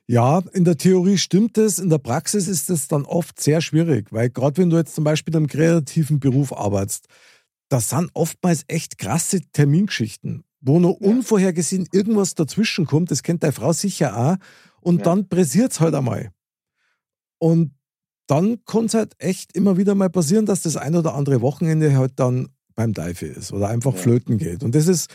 Ja, 0.08 0.42
in 0.52 0.64
der 0.64 0.76
Theorie 0.76 1.18
stimmt 1.18 1.56
es, 1.56 1.78
in 1.78 1.88
der 1.88 1.98
Praxis 1.98 2.48
ist 2.48 2.68
es 2.68 2.88
dann 2.88 3.04
oft 3.04 3.40
sehr 3.40 3.60
schwierig, 3.60 4.08
weil 4.10 4.28
gerade 4.28 4.60
wenn 4.60 4.70
du 4.70 4.76
jetzt 4.76 4.96
zum 4.96 5.04
Beispiel 5.04 5.32
in 5.32 5.38
einem 5.38 5.46
kreativen 5.46 6.18
Beruf 6.18 6.52
arbeitest, 6.52 7.06
das 7.68 7.90
sind 7.90 8.10
oftmals 8.14 8.64
echt 8.66 8.98
krasse 8.98 9.42
Termingeschichten, 9.52 10.42
wo 10.60 10.80
nur 10.80 10.98
ja. 11.00 11.08
unvorhergesehen 11.08 11.88
irgendwas 11.92 12.34
dazwischen 12.34 12.86
kommt, 12.86 13.12
das 13.12 13.22
kennt 13.22 13.44
deine 13.44 13.52
Frau 13.52 13.72
sicher 13.72 14.16
auch, 14.16 14.36
und 14.80 14.98
ja. 14.98 15.04
dann 15.04 15.28
pressiert 15.28 15.70
es 15.70 15.78
halt 15.78 15.94
einmal. 15.94 16.32
Und 17.40 17.72
dann 18.26 18.64
kann 18.64 18.84
es 18.84 18.94
halt 18.94 19.14
echt 19.18 19.56
immer 19.56 19.76
wieder 19.76 19.96
mal 19.96 20.10
passieren, 20.10 20.46
dass 20.46 20.62
das 20.62 20.76
ein 20.76 20.94
oder 20.94 21.14
andere 21.14 21.40
Wochenende 21.40 21.96
halt 21.96 22.12
dann 22.16 22.50
beim 22.76 22.94
Teufel 22.94 23.30
ist 23.30 23.52
oder 23.52 23.68
einfach 23.68 23.94
ja. 23.94 24.00
flöten 24.00 24.38
geht. 24.38 24.62
Und 24.62 24.74
das 24.74 24.86
ist, 24.86 25.10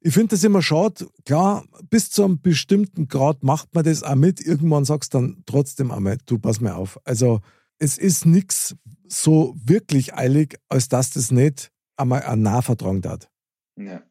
ich 0.00 0.12
finde 0.12 0.34
das 0.34 0.44
immer 0.44 0.60
schade. 0.60 1.06
Klar, 1.24 1.64
bis 1.88 2.10
zu 2.10 2.24
einem 2.24 2.42
bestimmten 2.42 3.08
Grad 3.08 3.42
macht 3.42 3.74
man 3.74 3.84
das 3.84 4.02
auch 4.02 4.16
mit. 4.16 4.40
Irgendwann 4.40 4.84
sagst 4.84 5.14
du 5.14 5.18
dann 5.18 5.42
trotzdem 5.46 5.90
einmal, 5.90 6.18
du 6.26 6.38
pass 6.38 6.60
mir 6.60 6.76
auf. 6.76 7.00
Also 7.04 7.40
es 7.78 7.96
ist 7.96 8.26
nichts 8.26 8.76
so 9.06 9.56
wirklich 9.64 10.14
eilig, 10.14 10.58
als 10.68 10.88
dass 10.88 11.10
das 11.10 11.30
nicht 11.30 11.70
einmal 11.96 12.22
ein 12.22 12.42
Nahvertragen 12.42 13.02
hat. 13.08 13.30
Ja. 13.76 14.02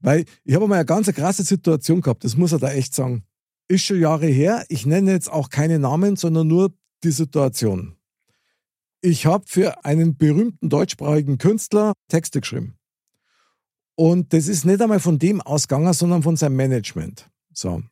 Weil 0.00 0.24
ich 0.44 0.54
habe 0.54 0.68
mal 0.68 0.76
eine 0.76 0.84
ganz 0.86 1.12
krasse 1.12 1.42
Situation 1.42 2.00
gehabt, 2.00 2.24
das 2.24 2.36
muss 2.36 2.52
er 2.52 2.60
da 2.60 2.70
echt 2.70 2.94
sagen 2.94 3.24
ist 3.68 3.84
schon 3.84 4.00
Jahre 4.00 4.26
her. 4.26 4.64
Ich 4.68 4.86
nenne 4.86 5.12
jetzt 5.12 5.30
auch 5.30 5.50
keine 5.50 5.78
Namen, 5.78 6.16
sondern 6.16 6.48
nur 6.48 6.72
die 7.04 7.10
Situation. 7.10 7.96
Ich 9.00 9.26
habe 9.26 9.44
für 9.46 9.84
einen 9.84 10.16
berühmten 10.16 10.68
deutschsprachigen 10.68 11.38
Künstler 11.38 11.92
Texte 12.08 12.40
geschrieben. 12.40 12.74
Und 13.94 14.32
das 14.32 14.48
ist 14.48 14.64
nicht 14.64 14.80
einmal 14.80 15.00
von 15.00 15.18
dem 15.18 15.40
ausgegangen, 15.40 15.92
sondern 15.92 16.22
von 16.22 16.36
seinem 16.36 16.56
Management. 16.56 17.28
So. 17.52 17.82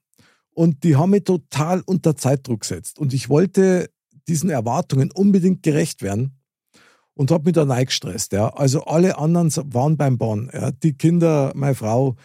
Und 0.50 0.84
die 0.84 0.96
haben 0.96 1.10
mich 1.10 1.24
total 1.24 1.82
unter 1.84 2.16
Zeitdruck 2.16 2.60
gesetzt. 2.60 2.98
Und 2.98 3.12
ich 3.12 3.28
wollte 3.28 3.90
diesen 4.26 4.50
Erwartungen 4.50 5.10
unbedingt 5.10 5.62
gerecht 5.62 6.02
werden 6.02 6.38
und 7.14 7.30
habe 7.30 7.44
mich 7.44 7.54
da 7.54 7.64
reingestresst. 7.64 8.32
Ja. 8.32 8.48
Also 8.50 8.84
alle 8.84 9.18
anderen 9.18 9.50
waren 9.72 9.96
beim 9.96 10.18
Bahn. 10.18 10.50
Ja. 10.52 10.70
Die 10.70 10.94
Kinder, 10.94 11.52
meine 11.54 11.74
Frau, 11.74 12.16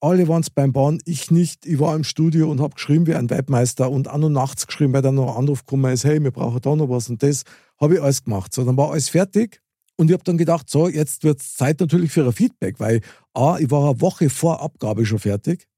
alle 0.00 0.28
waren 0.28 0.42
es 0.42 0.50
beim 0.50 0.72
Bahn, 0.72 1.00
ich 1.04 1.30
nicht. 1.30 1.66
Ich 1.66 1.80
war 1.80 1.94
im 1.96 2.04
Studio 2.04 2.50
und 2.50 2.60
habe 2.60 2.74
geschrieben 2.74 3.06
wie 3.06 3.14
ein 3.14 3.30
Webmeister 3.30 3.90
und 3.90 4.08
auch 4.08 4.18
noch 4.18 4.28
nachts 4.28 4.66
geschrieben, 4.66 4.92
weil 4.92 5.02
dann 5.02 5.16
noch 5.16 5.32
ein 5.32 5.38
Anruf 5.38 5.66
gekommen 5.66 5.92
ist, 5.92 6.04
hey, 6.04 6.22
wir 6.22 6.30
brauchen 6.30 6.60
da 6.60 6.76
noch 6.76 6.88
was 6.88 7.08
und 7.08 7.22
das. 7.22 7.42
Habe 7.80 7.94
ich 7.94 8.02
alles 8.02 8.24
gemacht. 8.24 8.52
So, 8.52 8.64
dann 8.64 8.76
war 8.76 8.90
alles 8.90 9.08
fertig 9.08 9.60
und 9.96 10.08
ich 10.08 10.14
habe 10.14 10.24
dann 10.24 10.38
gedacht, 10.38 10.70
so, 10.70 10.88
jetzt 10.88 11.24
wird 11.24 11.40
es 11.40 11.56
Zeit 11.56 11.80
natürlich 11.80 12.12
für 12.12 12.24
ein 12.24 12.32
Feedback, 12.32 12.78
weil 12.78 13.00
A, 13.34 13.58
ich 13.58 13.70
war 13.70 13.90
eine 13.90 14.00
Woche 14.00 14.30
vor 14.30 14.62
Abgabe 14.62 15.04
schon 15.04 15.18
fertig 15.18 15.68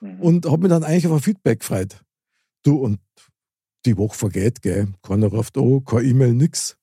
mhm. 0.00 0.20
und 0.20 0.46
habe 0.46 0.62
mich 0.62 0.70
dann 0.70 0.84
eigentlich 0.84 1.06
auf 1.08 1.14
ein 1.14 1.20
Feedback 1.20 1.60
gefreut. 1.60 2.04
Du, 2.62 2.76
und 2.76 3.00
die 3.84 3.98
Woche 3.98 4.16
vergeht, 4.16 4.62
gell, 4.62 4.88
keiner 5.02 5.26
ruft 5.26 5.58
an, 5.58 5.84
kein 5.84 6.04
E-Mail, 6.04 6.34
nix. 6.34 6.76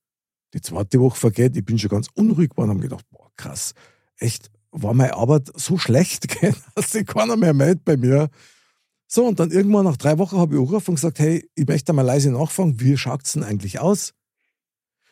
Die 0.53 0.61
zweite 0.61 0.99
Woche 0.99 1.17
vergeht, 1.17 1.55
ich 1.55 1.63
bin 1.63 1.79
schon 1.79 1.89
ganz 1.89 2.07
unruhig 2.13 2.49
geworden 2.49 2.71
und 2.71 2.77
habe 2.77 2.89
gedacht, 2.89 3.05
boah, 3.09 3.31
krass, 3.37 3.73
echt, 4.17 4.51
war 4.71 4.93
meine 4.93 5.15
Arbeit 5.15 5.51
so 5.55 5.77
schlecht, 5.77 6.27
dass 6.75 6.91
sich 6.91 7.05
keiner 7.05 7.37
mehr 7.37 7.53
meldet 7.53 7.85
bei 7.85 7.97
mir. 7.97 8.29
So, 9.07 9.25
und 9.25 9.39
dann 9.39 9.51
irgendwann 9.51 9.85
nach 9.85 9.97
drei 9.97 10.17
Wochen 10.17 10.37
habe 10.37 10.55
ich 10.55 10.61
angerufen 10.61 10.91
und 10.91 10.95
gesagt, 10.95 11.19
hey, 11.19 11.49
ich 11.55 11.67
möchte 11.67 11.91
mal 11.91 12.03
leise 12.03 12.31
nachfragen, 12.31 12.79
wie 12.79 12.95
schaut 12.97 13.25
es 13.25 13.33
denn 13.33 13.43
eigentlich 13.43 13.79
aus? 13.79 14.13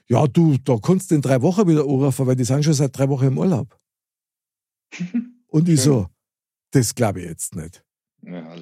Ja, 0.07 0.25
du, 0.25 0.57
da 0.57 0.77
kannst 0.81 1.11
du 1.11 1.15
in 1.15 1.21
drei 1.21 1.41
Wochen 1.41 1.67
wieder 1.67 1.81
anrufen, 1.81 2.25
weil 2.25 2.35
die 2.35 2.45
sind 2.45 2.63
schon 2.63 2.73
seit 2.73 2.97
drei 2.97 3.09
Wochen 3.09 3.25
im 3.25 3.37
Urlaub. 3.37 3.77
und 5.47 5.69
ich 5.69 5.81
so, 5.81 6.07
das 6.71 6.95
glaube 6.95 7.21
ich 7.21 7.27
jetzt 7.27 7.55
nicht. 7.55 7.83
Ja. 8.21 8.55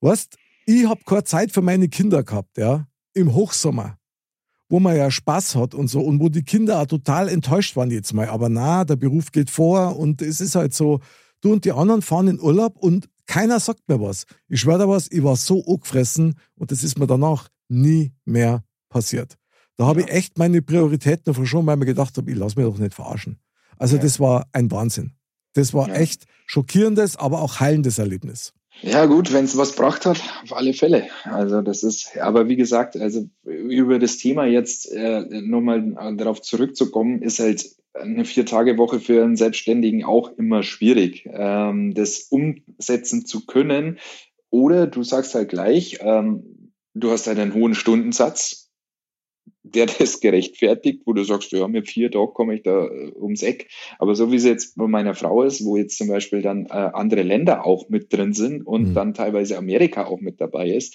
Weißt, 0.00 0.36
ich 0.66 0.86
habe 0.86 1.02
keine 1.04 1.24
Zeit 1.24 1.50
für 1.50 1.62
meine 1.62 1.88
Kinder 1.88 2.22
gehabt, 2.22 2.58
ja, 2.58 2.86
im 3.14 3.34
Hochsommer, 3.34 3.97
wo 4.68 4.80
man 4.80 4.96
ja 4.96 5.10
Spaß 5.10 5.56
hat 5.56 5.74
und 5.74 5.88
so 5.88 6.00
und 6.00 6.20
wo 6.20 6.28
die 6.28 6.42
Kinder 6.42 6.80
auch 6.80 6.86
total 6.86 7.28
enttäuscht 7.28 7.76
waren 7.76 7.90
jetzt 7.90 8.12
mal. 8.12 8.28
Aber 8.28 8.48
na, 8.48 8.84
der 8.84 8.96
Beruf 8.96 9.32
geht 9.32 9.50
vor 9.50 9.96
und 9.96 10.20
es 10.22 10.40
ist 10.40 10.54
halt 10.54 10.74
so, 10.74 11.00
du 11.40 11.52
und 11.52 11.64
die 11.64 11.72
anderen 11.72 12.02
fahren 12.02 12.28
in 12.28 12.40
Urlaub 12.40 12.76
und 12.76 13.08
keiner 13.26 13.60
sagt 13.60 13.88
mir 13.88 14.00
was. 14.00 14.24
Ich 14.48 14.60
schwöre 14.60 14.78
dir 14.78 14.88
was, 14.88 15.10
ich 15.10 15.22
war 15.22 15.36
so 15.36 15.64
angefressen 15.64 16.34
und 16.56 16.70
das 16.70 16.82
ist 16.82 16.98
mir 16.98 17.06
danach 17.06 17.48
nie 17.68 18.12
mehr 18.24 18.64
passiert. 18.88 19.36
Da 19.76 19.86
habe 19.86 20.00
ich 20.00 20.08
echt 20.08 20.38
meine 20.38 20.60
Prioritäten 20.60 21.32
verschoben, 21.34 21.66
weil 21.66 21.76
ich 21.76 21.80
mir 21.80 21.86
gedacht 21.86 22.16
habe, 22.16 22.30
ich 22.30 22.36
lasse 22.36 22.58
mich 22.58 22.66
doch 22.66 22.78
nicht 22.78 22.94
verarschen. 22.94 23.38
Also 23.76 23.96
ja. 23.96 24.02
das 24.02 24.18
war 24.18 24.46
ein 24.52 24.70
Wahnsinn. 24.70 25.12
Das 25.52 25.72
war 25.72 25.88
ja. 25.88 25.94
echt 25.94 26.26
schockierendes, 26.46 27.16
aber 27.16 27.40
auch 27.40 27.60
heilendes 27.60 27.98
Erlebnis. 27.98 28.52
Ja, 28.82 29.06
gut, 29.06 29.32
wenn 29.32 29.44
es 29.44 29.56
was 29.56 29.72
gebracht 29.72 30.06
hat, 30.06 30.22
auf 30.42 30.52
alle 30.52 30.72
Fälle. 30.72 31.08
Also 31.24 31.62
das 31.62 31.82
ist, 31.82 32.16
aber 32.18 32.48
wie 32.48 32.56
gesagt, 32.56 32.96
also 32.96 33.28
über 33.44 33.98
das 33.98 34.18
Thema 34.18 34.46
jetzt 34.46 34.90
äh, 34.92 35.22
nochmal 35.40 36.14
darauf 36.16 36.40
zurückzukommen, 36.42 37.22
ist 37.22 37.40
halt 37.40 37.66
eine 37.94 38.24
Vier-Tage-Woche 38.24 39.00
für 39.00 39.24
einen 39.24 39.36
Selbstständigen 39.36 40.04
auch 40.04 40.30
immer 40.38 40.62
schwierig, 40.62 41.28
ähm, 41.32 41.94
das 41.94 42.28
umsetzen 42.30 43.26
zu 43.26 43.46
können. 43.46 43.98
Oder 44.50 44.86
du 44.86 45.02
sagst 45.02 45.34
halt 45.34 45.48
gleich, 45.48 45.98
ähm, 46.00 46.72
du 46.94 47.10
hast 47.10 47.26
halt 47.26 47.38
einen 47.38 47.54
hohen 47.54 47.74
Stundensatz 47.74 48.67
der 49.74 49.86
das 49.98 50.20
gerechtfertigt, 50.20 51.02
wo 51.04 51.12
du 51.12 51.24
sagst, 51.24 51.52
ja, 51.52 51.66
mit 51.68 51.88
vier 51.88 52.10
Tagen 52.10 52.32
komme 52.34 52.54
ich 52.54 52.62
da 52.62 52.86
äh, 52.86 53.12
ums 53.16 53.42
Eck. 53.42 53.68
Aber 53.98 54.14
so 54.14 54.30
wie 54.32 54.36
es 54.36 54.44
jetzt 54.44 54.76
bei 54.76 54.86
meiner 54.86 55.14
Frau 55.14 55.42
ist, 55.42 55.64
wo 55.64 55.76
jetzt 55.76 55.98
zum 55.98 56.08
Beispiel 56.08 56.42
dann 56.42 56.66
äh, 56.66 56.90
andere 56.92 57.22
Länder 57.22 57.64
auch 57.66 57.88
mit 57.88 58.12
drin 58.12 58.32
sind 58.32 58.66
und 58.66 58.90
mhm. 58.90 58.94
dann 58.94 59.14
teilweise 59.14 59.58
Amerika 59.58 60.06
auch 60.06 60.20
mit 60.20 60.40
dabei 60.40 60.70
ist, 60.70 60.94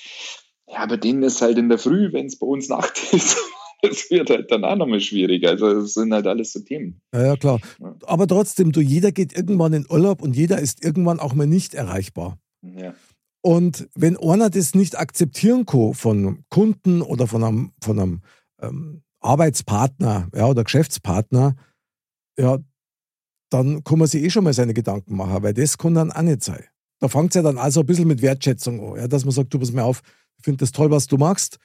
ja, 0.68 0.86
bei 0.86 0.98
denen 0.98 1.24
ist 1.24 1.42
halt 1.42 1.58
in 1.58 1.70
der 1.70 1.78
Früh, 1.78 2.14
wenn 2.14 2.26
es 2.26 2.40
bei 2.40 2.48
uns 2.48 2.70
Nacht 2.70 3.02
ist, 3.14 3.38
es 3.84 4.10
wird 4.10 4.30
halt 4.30 4.50
dann 4.50 4.64
auch 4.64 4.76
nochmal 4.76 5.02
schwieriger. 5.02 5.50
Also 5.50 5.68
es 5.68 5.94
sind 5.94 6.14
halt 6.14 6.26
alles 6.26 6.54
so 6.54 6.62
Themen. 6.62 7.02
Ja, 7.14 7.28
ja, 7.28 7.36
klar. 7.36 7.60
Aber 8.06 8.28
trotzdem, 8.28 8.72
du, 8.72 8.80
jeder 8.80 9.12
geht 9.12 9.36
irgendwann 9.36 9.74
in 9.74 9.86
Urlaub 9.90 10.22
und 10.22 10.36
jeder 10.36 10.60
ist 10.60 10.84
irgendwann 10.84 11.20
auch 11.20 11.34
mal 11.34 11.48
nicht 11.48 11.74
erreichbar. 11.74 12.40
Ja. 12.62 12.94
Und 13.42 13.90
wenn 13.94 14.18
einer 14.18 14.50
das 14.50 14.74
nicht 14.74 14.98
akzeptieren 14.98 15.66
kann 15.66 15.94
von 15.94 16.46
Kunden 16.50 17.02
oder 17.02 17.28
von 17.28 17.44
einem, 17.44 17.72
von 17.84 18.00
einem 18.00 18.22
ähm, 18.64 19.04
Arbeitspartner 19.20 20.30
ja, 20.34 20.48
oder 20.48 20.64
Geschäftspartner, 20.64 21.56
ja, 22.38 22.60
dann 23.50 23.84
kann 23.84 24.00
man 24.00 24.08
sich 24.08 24.24
eh 24.24 24.30
schon 24.30 24.44
mal 24.44 24.54
seine 24.54 24.74
Gedanken 24.74 25.16
machen, 25.16 25.44
weil 25.44 25.54
das 25.54 25.78
kann 25.78 25.94
dann 25.94 26.12
auch 26.12 26.22
nicht 26.22 26.44
sein. 26.44 26.64
Da 27.00 27.08
fängt 27.08 27.32
es 27.32 27.36
ja 27.36 27.42
dann 27.42 27.58
also 27.58 27.82
ein 27.82 27.86
bisschen 27.86 28.08
mit 28.08 28.22
Wertschätzung 28.22 28.94
an, 28.94 29.00
ja, 29.00 29.08
dass 29.08 29.26
man 29.26 29.34
sagt, 29.34 29.54
du 29.54 29.60
pass 29.60 29.72
mir 29.72 29.84
auf, 29.84 30.02
ich 30.38 30.44
finde 30.44 30.60
das 30.60 30.72
toll, 30.72 30.90
was 30.90 31.08
du 31.08 31.18
machst. 31.18 31.60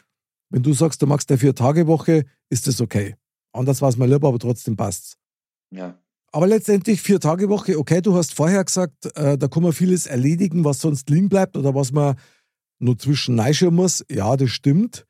Wenn 0.50 0.62
du 0.62 0.72
sagst, 0.72 1.00
du 1.02 1.06
machst 1.06 1.30
eine 1.30 1.38
Vier-Tage-Woche, 1.38 2.24
ist 2.50 2.66
das 2.66 2.80
okay. 2.80 3.16
Anders 3.52 3.82
war 3.82 3.88
es 3.88 3.96
mir 3.96 4.06
lieber, 4.06 4.28
aber 4.28 4.38
trotzdem 4.38 4.76
passt's. 4.76 5.16
Ja. 5.70 5.98
Aber 6.30 6.46
letztendlich 6.46 7.00
vier 7.00 7.20
Tage 7.20 7.48
Woche, 7.48 7.78
okay, 7.78 8.02
du 8.02 8.14
hast 8.14 8.34
vorher 8.34 8.62
gesagt, 8.64 9.06
äh, 9.16 9.38
da 9.38 9.48
kann 9.48 9.62
man 9.62 9.72
vieles 9.72 10.06
erledigen, 10.06 10.64
was 10.64 10.80
sonst 10.80 11.08
liegen 11.08 11.28
bleibt 11.28 11.56
oder 11.56 11.74
was 11.74 11.90
man 11.90 12.16
nur 12.78 12.98
zwischen 12.98 13.40
muss. 13.72 14.04
Ja, 14.10 14.36
das 14.36 14.50
stimmt. 14.50 15.06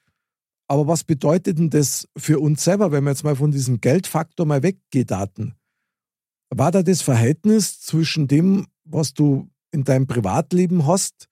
Aber 0.69 0.87
was 0.87 1.03
bedeutet 1.03 1.59
denn 1.59 1.71
das 1.71 2.07
für 2.17 2.39
uns 2.41 2.63
selber, 2.63 2.93
wenn 2.93 3.05
wir 3.05 3.11
jetzt 3.11 3.25
mal 3.25 3.37
von 3.37 3.51
diesem 3.51 3.81
Geldfaktor 3.81 4.45
mal 4.45 4.63
weggeht, 4.63 5.11
Daten? 5.11 5.55
War 6.51 6.71
da 6.71 6.83
das 6.83 7.03
Verhältnis 7.03 7.81
zwischen 7.81 8.29
dem, 8.29 8.67
was 8.85 9.15
du 9.15 9.49
in 9.73 9.85
deinem 9.85 10.07
Privatleben 10.07 10.87
hast, 10.87 11.29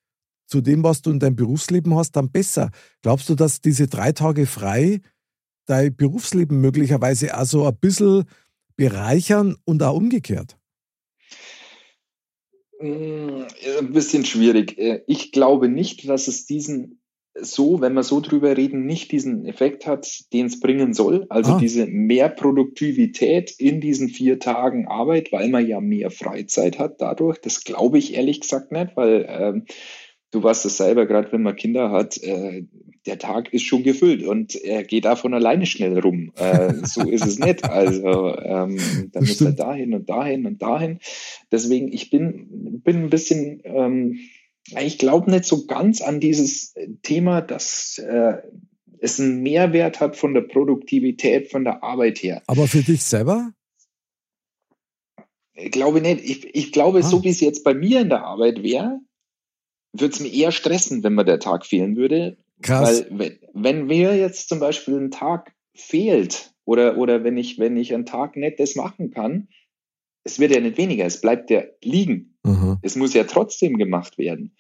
zu 0.47 0.61
dem, 0.61 0.83
was 0.83 1.03
du 1.03 1.11
in 1.11 1.19
deinem 1.19 1.37
Berufsleben 1.37 1.95
hast, 1.97 2.13
dann 2.13 2.31
besser? 2.31 2.71
Glaubst 3.03 3.29
du, 3.29 3.35
dass 3.35 3.61
diese 3.61 3.89
drei 3.89 4.13
Tage 4.13 4.47
frei 4.47 5.01
dein 5.67 5.95
Berufsleben 5.95 6.61
möglicherweise 6.61 7.35
also 7.35 7.67
ein 7.67 7.77
bisschen 7.77 8.25
bereichern 8.77 9.57
und 9.65 9.83
auch 9.83 9.97
umgekehrt? 9.97 10.57
Hm, 12.79 13.47
ein 13.79 13.93
bisschen 13.93 14.25
schwierig. 14.25 14.79
Ich 15.07 15.33
glaube 15.33 15.69
nicht, 15.69 16.09
dass 16.09 16.29
es 16.29 16.47
diesen 16.47 17.01
so, 17.41 17.81
wenn 17.81 17.95
wir 17.95 18.03
so 18.03 18.21
drüber 18.21 18.57
reden, 18.57 18.87
nicht 18.87 19.13
diesen 19.13 19.45
Effekt 19.47 19.87
hat, 19.87 20.25
den 20.33 20.47
es 20.47 20.61
bringen 20.61 20.95
soll. 20.95 21.27
Also 21.29 21.53
ah. 21.53 21.59
diese 21.59 21.87
Mehrproduktivität 21.87 23.51
in 23.59 23.81
diesen 23.81 24.09
vier 24.09 24.39
Tagen 24.39 24.89
Arbeit, 24.89 25.33
weil 25.33 25.49
man 25.49 25.67
ja 25.67 25.81
mehr 25.81 26.11
Freizeit 26.11 26.79
hat 26.79 27.01
dadurch. 27.01 27.39
Das 27.39 27.65
glaube 27.65 27.99
ich 27.99 28.15
ehrlich 28.15 28.41
gesagt 28.41 28.73
nicht, 28.73 28.97
weil 28.97 29.27
ähm, 29.29 29.65
du 30.31 30.43
weißt 30.43 30.67
es 30.67 30.77
selber, 30.77 31.07
gerade 31.07 31.33
wenn 31.33 31.43
man 31.43 31.57
Kinder 31.57 31.91
hat, 31.91 32.19
äh, 32.23 32.65
der 33.07 33.19
Tag 33.19 33.53
ist 33.53 33.63
schon 33.63 33.85
gefüllt 33.85 34.25
und 34.25 34.55
er 34.57 34.83
geht 34.83 35.05
da 35.05 35.15
von 35.15 35.33
alleine 35.33 35.67
schnell 35.67 35.99
rum. 35.99 36.33
Äh, 36.37 36.75
so 36.83 37.03
ist 37.09 37.27
es 37.27 37.39
nicht. 37.39 37.65
Also 37.65 38.37
ähm, 38.37 38.79
dann 39.13 39.25
muss 39.25 39.41
er 39.41 39.53
dahin 39.53 39.95
und 39.95 40.09
dahin 40.09 40.47
und 40.47 40.61
dahin. 40.61 40.99
Deswegen, 41.53 41.93
ich 41.93 42.11
bin, 42.11 42.81
bin 42.83 43.05
ein 43.05 43.11
bisschen 43.11 43.61
ähm, 43.65 44.19
ich 44.81 44.99
glaube 44.99 45.31
nicht 45.31 45.45
so 45.45 45.67
ganz 45.67 46.01
an 46.01 46.21
dieses 46.21 46.75
Thema, 47.03 47.41
dass 47.41 47.99
äh, 47.99 48.39
es 48.99 49.21
einen 49.21 49.43
Mehrwert 49.43 50.01
hat 50.01 50.17
von 50.17 50.35
der 50.35 50.41
Produktivität, 50.43 51.51
von 51.51 51.65
der 51.65 51.83
Arbeit 51.83 52.23
her. 52.23 52.43
Aber 52.47 52.67
für 52.67 52.83
dich 52.83 53.03
selber? 53.03 53.53
Ich 55.55 55.71
glaube 55.71 56.01
nicht. 56.01 56.23
Ich, 56.23 56.55
ich 56.55 56.73
glaube, 56.73 56.99
ah. 56.99 57.03
so 57.03 57.23
wie 57.25 57.31
es 57.31 57.41
jetzt 57.41 57.65
bei 57.65 57.75
mir 57.75 58.01
in 58.01 58.09
der 58.09 58.25
Arbeit 58.25 58.63
wäre, 58.63 59.01
würde 59.93 60.13
es 60.13 60.21
mir 60.21 60.33
eher 60.33 60.53
stressen, 60.53 61.03
wenn 61.03 61.15
mir 61.15 61.25
der 61.25 61.41
Tag 61.41 61.65
fehlen 61.65 61.97
würde. 61.97 62.37
Krass. 62.63 63.07
Weil 63.11 63.19
wenn, 63.19 63.39
wenn 63.55 63.87
mir 63.87 64.17
jetzt 64.17 64.49
zum 64.49 64.61
Beispiel 64.61 64.97
ein 64.97 65.11
Tag 65.11 65.55
fehlt 65.75 66.55
oder, 66.65 66.99
oder 66.99 67.25
wenn 67.25 67.37
ich, 67.37 67.59
wenn 67.59 67.77
ich 67.77 67.95
einen 67.95 68.07
Tag 68.07 68.37
nicht 68.37 68.59
das 68.61 68.77
machen 68.77 69.11
kann, 69.11 69.49
es 70.25 70.39
wird 70.39 70.53
ja 70.53 70.61
nicht 70.61 70.77
weniger, 70.77 71.05
es 71.05 71.21
bleibt 71.21 71.51
ja 71.51 71.63
liegen. 71.83 72.36
Mhm. 72.47 72.79
Es 72.83 72.97
muss 72.97 73.15
ja 73.15 73.25
trotzdem 73.25 73.77
gemacht 73.77 74.19
werden. 74.19 74.57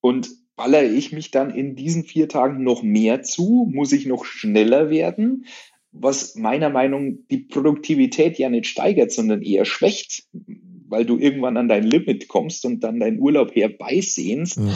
Und 0.00 0.30
ballere 0.56 0.86
ich 0.86 1.12
mich 1.12 1.30
dann 1.30 1.50
in 1.50 1.76
diesen 1.76 2.04
vier 2.04 2.28
Tagen 2.28 2.62
noch 2.62 2.82
mehr 2.82 3.22
zu? 3.22 3.68
Muss 3.72 3.92
ich 3.92 4.06
noch 4.06 4.24
schneller 4.24 4.90
werden? 4.90 5.46
Was 5.92 6.34
meiner 6.36 6.70
Meinung 6.70 7.08
nach 7.08 7.18
die 7.30 7.38
Produktivität 7.38 8.38
ja 8.38 8.48
nicht 8.48 8.66
steigert, 8.66 9.10
sondern 9.10 9.42
eher 9.42 9.64
schwächt, 9.64 10.24
weil 10.88 11.04
du 11.04 11.18
irgendwann 11.18 11.56
an 11.56 11.68
dein 11.68 11.84
Limit 11.84 12.28
kommst 12.28 12.64
und 12.64 12.80
dann 12.80 13.00
deinen 13.00 13.18
Urlaub 13.18 13.54
herbeisehnst. 13.54 14.60
Mhm. 14.60 14.74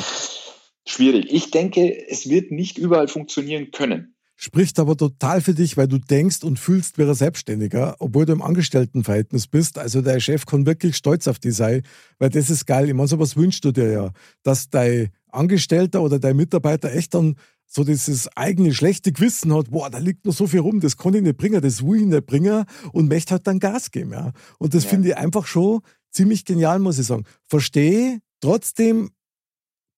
Schwierig. 0.87 1.33
Ich 1.33 1.51
denke, 1.51 2.09
es 2.09 2.29
wird 2.29 2.51
nicht 2.51 2.79
überall 2.79 3.09
funktionieren 3.09 3.71
können 3.71 4.13
spricht 4.45 4.79
aber 4.79 4.97
total 4.97 5.41
für 5.41 5.55
dich, 5.55 5.77
weil 5.77 5.89
du 5.89 5.99
denkst 5.99 6.45
und 6.45 6.59
fühlst 6.59 6.99
ein 6.99 7.15
Selbstständiger, 7.15 7.97
obwohl 7.99 8.27
du 8.27 8.35
im 8.35 8.43
Angestelltenverhältnis 8.43 9.47
bist. 9.47 9.79
Also 9.79 10.03
dein 10.03 10.21
Chef 10.21 10.45
kann 10.45 10.67
wirklich 10.67 10.97
stolz 10.97 11.27
auf 11.29 11.39
dich 11.39 11.55
sein, 11.55 11.83
weil 12.19 12.29
das 12.29 12.51
ist 12.51 12.67
geil. 12.67 12.89
Ich 12.89 12.95
meine, 12.95 13.09
sowas 13.09 13.37
wünschst 13.37 13.65
du 13.65 13.73
dir 13.73 13.91
ja, 13.91 14.11
dass 14.43 14.69
dein 14.69 15.11
Angestellter 15.31 16.03
oder 16.03 16.19
dein 16.19 16.37
Mitarbeiter 16.37 16.93
echt 16.93 17.15
dann 17.15 17.37
so 17.67 17.85
dieses 17.85 18.29
eigene 18.37 18.75
schlechte 18.75 19.13
Gewissen 19.13 19.53
hat, 19.55 19.71
boah, 19.71 19.89
da 19.89 19.99
liegt 19.99 20.27
noch 20.27 20.35
so 20.35 20.47
viel 20.47 20.61
rum, 20.61 20.79
das 20.79 20.99
kann 20.99 21.15
ich 21.15 21.23
nicht 21.23 21.39
bringen, 21.39 21.63
das 21.63 21.83
will 21.83 22.03
ich 22.03 22.07
nicht 22.07 22.27
bringen 22.27 22.67
und 22.93 23.09
möchte 23.09 23.33
halt 23.33 23.47
dann 23.47 23.59
Gas 23.59 23.91
geben. 23.91 24.13
Ja. 24.13 24.33
Und 24.59 24.75
das 24.75 24.85
ja. 24.85 24.91
finde 24.91 25.09
ich 25.09 25.17
einfach 25.17 25.47
schon 25.47 25.81
ziemlich 26.11 26.45
genial, 26.45 26.79
muss 26.79 26.99
ich 26.99 27.07
sagen. 27.07 27.25
Verstehe, 27.47 28.21
trotzdem 28.41 29.11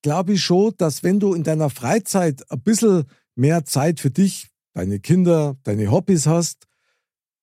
glaube 0.02 0.34
ich 0.34 0.42
schon, 0.42 0.72
dass 0.78 1.02
wenn 1.02 1.18
du 1.18 1.34
in 1.34 1.42
deiner 1.42 1.68
Freizeit 1.68 2.48
ein 2.50 2.60
bisschen 2.60 3.06
mehr 3.36 3.64
Zeit 3.64 4.00
für 4.00 4.10
dich, 4.10 4.48
deine 4.74 5.00
Kinder, 5.00 5.56
deine 5.62 5.90
Hobbys 5.90 6.26
hast, 6.26 6.66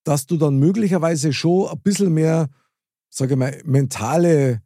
dass 0.03 0.27
du 0.27 0.37
dann 0.37 0.57
möglicherweise 0.57 1.33
schon 1.33 1.69
ein 1.69 1.79
bisschen 1.79 2.13
mehr, 2.13 2.49
sage 3.09 3.33
ich 3.33 3.39
mal, 3.39 3.61
mentale 3.63 4.61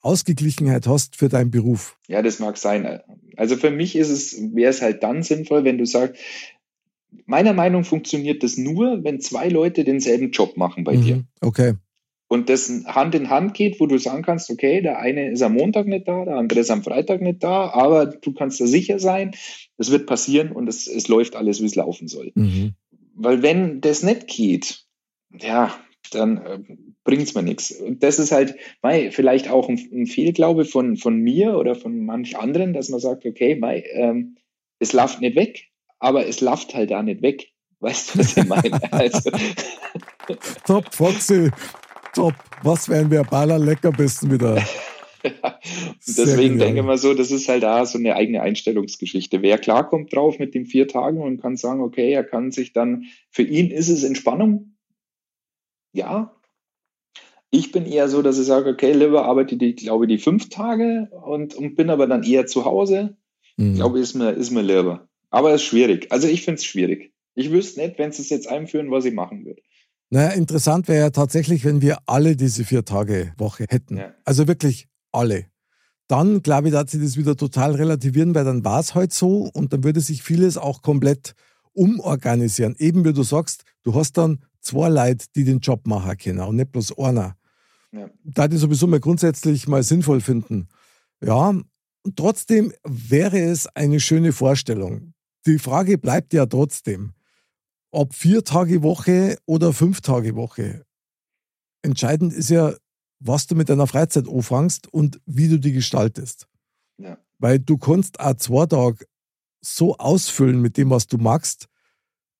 Ausgeglichenheit 0.00 0.86
hast 0.86 1.16
für 1.16 1.28
deinen 1.28 1.50
Beruf. 1.50 1.98
Ja, 2.06 2.22
das 2.22 2.38
mag 2.38 2.56
sein. 2.56 3.00
Also 3.36 3.56
für 3.56 3.70
mich 3.70 3.96
ist 3.96 4.10
es, 4.10 4.40
wäre 4.54 4.70
es 4.70 4.80
halt 4.80 5.02
dann 5.02 5.22
sinnvoll, 5.22 5.64
wenn 5.64 5.78
du 5.78 5.84
sagst, 5.84 6.16
meiner 7.26 7.52
Meinung 7.52 7.84
funktioniert 7.84 8.42
das 8.42 8.56
nur, 8.56 9.02
wenn 9.04 9.20
zwei 9.20 9.48
Leute 9.48 9.84
denselben 9.84 10.30
Job 10.30 10.56
machen 10.56 10.84
bei 10.84 10.96
mhm, 10.96 11.02
dir. 11.02 11.24
Okay. 11.40 11.74
Und 12.28 12.50
das 12.50 12.70
Hand 12.84 13.14
in 13.14 13.30
Hand 13.30 13.54
geht, 13.54 13.80
wo 13.80 13.86
du 13.86 13.96
sagen 13.96 14.22
kannst, 14.22 14.50
okay, 14.50 14.82
der 14.82 14.98
eine 14.98 15.30
ist 15.30 15.42
am 15.42 15.54
Montag 15.54 15.86
nicht 15.86 16.06
da, 16.06 16.26
der 16.26 16.36
andere 16.36 16.60
ist 16.60 16.70
am 16.70 16.82
Freitag 16.82 17.22
nicht 17.22 17.42
da, 17.42 17.70
aber 17.70 18.04
du 18.06 18.34
kannst 18.34 18.60
da 18.60 18.66
sicher 18.66 18.98
sein, 18.98 19.34
es 19.78 19.90
wird 19.90 20.06
passieren 20.06 20.52
und 20.52 20.68
es, 20.68 20.86
es 20.86 21.08
läuft 21.08 21.36
alles, 21.36 21.62
wie 21.62 21.66
es 21.66 21.74
laufen 21.74 22.06
soll. 22.06 22.32
Mhm. 22.34 22.74
Weil 23.14 23.42
wenn 23.42 23.80
das 23.80 24.02
nicht 24.02 24.28
geht, 24.28 24.84
ja, 25.40 25.74
dann 26.10 26.36
äh, 26.36 26.58
bringt 27.04 27.22
es 27.22 27.34
mir 27.34 27.42
nichts. 27.42 27.72
Und 27.72 28.02
das 28.02 28.18
ist 28.18 28.32
halt 28.32 28.56
mei, 28.82 29.10
vielleicht 29.10 29.48
auch 29.48 29.68
ein, 29.68 29.78
ein, 29.92 30.06
Fehlglaube 30.06 30.66
von, 30.66 30.96
von 30.96 31.16
mir 31.16 31.56
oder 31.56 31.74
von 31.74 32.04
manch 32.04 32.36
anderen, 32.36 32.74
dass 32.74 32.90
man 32.90 33.00
sagt, 33.00 33.24
okay, 33.24 33.56
mei, 33.56 33.84
ähm, 33.92 34.36
es 34.78 34.92
läuft 34.92 35.20
nicht 35.20 35.36
weg, 35.36 35.68
aber 35.98 36.26
es 36.26 36.40
läuft 36.42 36.74
halt 36.74 36.92
auch 36.92 37.02
nicht 37.02 37.22
weg. 37.22 37.52
Weißt 37.80 38.14
du, 38.14 38.18
was 38.18 38.36
ich 38.36 38.44
meine? 38.44 38.80
Also. 38.92 39.30
Top, 40.66 40.94
Foxy. 40.94 41.50
Top. 42.18 42.34
Was 42.64 42.88
wären 42.88 43.12
wir 43.12 43.22
Baller 43.22 43.60
Leckerbissen 43.60 44.32
wieder? 44.32 44.56
ja, 45.22 45.60
deswegen 46.04 46.58
denke 46.58 46.80
ich 46.80 46.84
mal 46.84 46.98
so, 46.98 47.14
das 47.14 47.30
ist 47.30 47.48
halt 47.48 47.62
da 47.62 47.86
so 47.86 47.96
eine 47.96 48.16
eigene 48.16 48.42
Einstellungsgeschichte. 48.42 49.40
Wer 49.40 49.56
klarkommt 49.56 50.12
drauf 50.12 50.40
mit 50.40 50.52
den 50.52 50.66
vier 50.66 50.88
Tagen 50.88 51.22
und 51.22 51.40
kann 51.40 51.56
sagen, 51.56 51.80
okay, 51.80 52.10
er 52.10 52.24
kann 52.24 52.50
sich 52.50 52.72
dann, 52.72 53.04
für 53.30 53.44
ihn 53.44 53.70
ist 53.70 53.88
es 53.88 54.02
Entspannung. 54.02 54.74
Ja. 55.92 56.34
Ich 57.52 57.70
bin 57.70 57.86
eher 57.86 58.08
so, 58.08 58.20
dass 58.20 58.36
ich 58.36 58.46
sage, 58.46 58.70
okay, 58.70 58.94
lieber 58.94 59.24
arbeite 59.24 59.54
ich, 59.54 59.76
glaube 59.76 60.06
ich, 60.06 60.08
die 60.08 60.18
fünf 60.18 60.48
Tage 60.48 61.08
und, 61.24 61.54
und 61.54 61.76
bin 61.76 61.88
aber 61.88 62.08
dann 62.08 62.24
eher 62.24 62.46
zu 62.48 62.64
Hause. 62.64 63.16
Mhm. 63.58 63.76
Glaube 63.76 64.00
ist 64.00 64.14
mir, 64.14 64.32
ist 64.32 64.50
mir 64.50 64.62
lieber. 64.62 65.08
Aber 65.30 65.50
es 65.54 65.62
ist 65.62 65.68
schwierig. 65.68 66.10
Also 66.10 66.26
ich 66.26 66.42
finde 66.42 66.56
es 66.56 66.64
schwierig. 66.64 67.12
Ich 67.36 67.52
wüsste 67.52 67.80
nicht, 67.80 67.96
wenn 68.00 68.10
sie 68.10 68.22
es 68.22 68.30
jetzt 68.30 68.48
einführen, 68.48 68.90
was 68.90 69.04
ich 69.04 69.14
machen 69.14 69.44
würde. 69.44 69.62
Naja, 70.10 70.30
interessant 70.30 70.88
wäre 70.88 71.00
ja 71.00 71.10
tatsächlich, 71.10 71.64
wenn 71.64 71.82
wir 71.82 71.98
alle 72.06 72.36
diese 72.36 72.64
vier 72.64 72.84
Tage 72.84 73.32
Woche 73.36 73.66
hätten. 73.68 73.98
Ja. 73.98 74.14
Also 74.24 74.48
wirklich 74.48 74.88
alle. 75.12 75.46
Dann, 76.06 76.42
glaube 76.42 76.68
ich, 76.68 76.72
dass 76.72 76.90
sie 76.90 77.00
das 77.00 77.18
wieder 77.18 77.36
total 77.36 77.74
relativieren, 77.74 78.34
weil 78.34 78.44
dann 78.44 78.64
war 78.64 78.80
es 78.80 78.94
halt 78.94 79.12
so 79.12 79.50
und 79.52 79.72
dann 79.72 79.84
würde 79.84 80.00
sich 80.00 80.22
vieles 80.22 80.56
auch 80.56 80.80
komplett 80.80 81.34
umorganisieren. 81.74 82.74
Eben 82.78 83.04
wie 83.04 83.12
du 83.12 83.22
sagst, 83.22 83.64
du 83.82 83.94
hast 83.94 84.16
dann 84.16 84.38
zwei 84.60 84.88
Leute, 84.88 85.26
die 85.36 85.44
den 85.44 85.60
Job 85.60 85.86
machen 85.86 86.16
können 86.16 86.40
und 86.40 86.56
nicht 86.56 86.72
bloß 86.72 86.98
einer. 86.98 87.36
Ja. 87.92 88.08
Da 88.24 88.48
die 88.48 88.56
sowieso 88.56 88.86
mal 88.86 89.00
grundsätzlich 89.00 89.68
mal 89.68 89.82
sinnvoll 89.82 90.20
finden. 90.22 90.68
Ja, 91.22 91.48
und 91.48 92.16
trotzdem 92.16 92.72
wäre 92.84 93.38
es 93.38 93.66
eine 93.66 94.00
schöne 94.00 94.32
Vorstellung. 94.32 95.12
Die 95.46 95.58
Frage 95.58 95.98
bleibt 95.98 96.32
ja 96.32 96.46
trotzdem, 96.46 97.12
ob 97.90 98.14
vier 98.14 98.44
Tage 98.44 98.82
Woche 98.82 99.38
oder 99.46 99.72
fünf 99.72 100.00
Tage 100.00 100.34
Woche. 100.34 100.84
Entscheidend 101.82 102.32
ist 102.32 102.50
ja, 102.50 102.74
was 103.20 103.46
du 103.46 103.54
mit 103.54 103.68
deiner 103.68 103.86
Freizeit 103.86 104.28
anfängst 104.28 104.92
und 104.92 105.20
wie 105.26 105.48
du 105.48 105.58
die 105.58 105.72
gestaltest. 105.72 106.46
Ja. 106.98 107.18
Weil 107.38 107.58
du 107.58 107.78
kannst 107.78 108.20
auch 108.20 108.34
zwei 108.34 108.66
Tage 108.66 109.06
so 109.60 109.96
ausfüllen 109.96 110.60
mit 110.60 110.76
dem, 110.76 110.90
was 110.90 111.06
du 111.06 111.18
magst, 111.18 111.66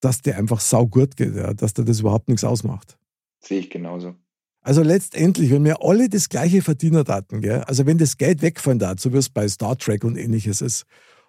dass 0.01 0.23
dir 0.23 0.37
einfach 0.37 0.61
saugut 0.61 1.17
geht, 1.17 1.35
ja, 1.35 1.55
dass 1.55 1.75
dir 1.75 1.85
das 1.85 2.01
überhaupt 2.01 2.29
nichts 2.29 2.45
ausmacht. 2.45 2.99
Sehe 3.41 3.61
ich 3.61 3.71
genauso. 3.71 4.15
Also 4.61 4.83
letztendlich, 4.83 5.51
wenn 5.51 5.65
wir 5.65 5.83
alle 5.83 6.09
das 6.09 6.29
gleiche 6.29 6.63
Verdienerdaten, 6.63 7.41
gell, 7.41 7.63
also 7.63 7.87
wenn 7.87 7.99
das 7.99 8.17
Geld 8.17 8.43
wegfallen 8.43 8.79
darf, 8.79 9.01
so 9.01 9.13
wie 9.13 9.17
es 9.17 9.31
bei 9.31 9.49
Star 9.49 9.79
Trek 9.79 10.05
und 10.05 10.17
ähnliches 10.17 10.61
ist, 10.61 10.85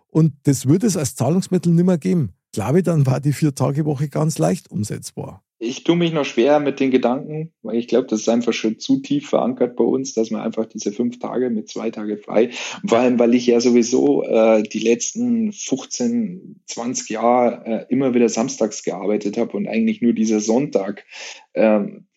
und 0.08 0.34
das 0.44 0.66
würde 0.66 0.88
es 0.88 0.98
als 0.98 1.16
Zahlungsmittel 1.16 1.72
nicht 1.72 1.86
mehr 1.86 1.98
geben, 1.98 2.34
glaube 2.52 2.84
dann 2.84 3.06
war 3.06 3.20
die 3.20 3.34
Vier-Tage-Woche 3.34 4.10
ganz 4.10 4.38
leicht 4.38 4.72
umsetzbar. 4.72 5.44
Ich 5.62 5.84
tue 5.84 5.98
mich 5.98 6.14
noch 6.14 6.24
schwer 6.24 6.62
mit 6.62 6.80
den 6.80 6.90
Gedanken, 6.90 7.52
weil 7.64 7.76
ich 7.76 7.90
glaube, 7.90 8.08
das 8.08 8.22
ist 8.22 8.30
einfach 8.30 8.54
schon 8.54 8.80
zu 8.80 9.02
tief 9.02 9.28
verankert 9.28 9.76
bei 9.76 9.84
uns, 9.84 10.14
dass 10.14 10.32
man 10.32 10.42
einfach 10.42 10.66
diese 10.66 10.94
fünf 10.94 11.20
Tage 11.20 11.50
mit 11.50 11.68
zwei 11.68 11.92
Tage 11.92 12.18
frei, 12.18 12.52
vor 12.88 13.00
allem, 13.00 13.20
weil 13.20 13.36
ich 13.36 13.46
ja 13.46 13.60
sowieso 13.60 14.24
äh, 14.24 14.64
die 14.64 14.80
letzten 14.80 15.52
15, 15.52 16.62
20 16.66 17.10
Jahre 17.10 17.66
äh, 17.66 17.86
immer 17.90 18.14
wieder 18.14 18.30
samstags 18.30 18.84
gearbeitet 18.84 19.38
habe 19.38 19.58
und 19.58 19.68
eigentlich 19.68 20.02
nur 20.02 20.14
dieser 20.14 20.40
Sonntag 20.40 21.06
ähm, 21.54 22.08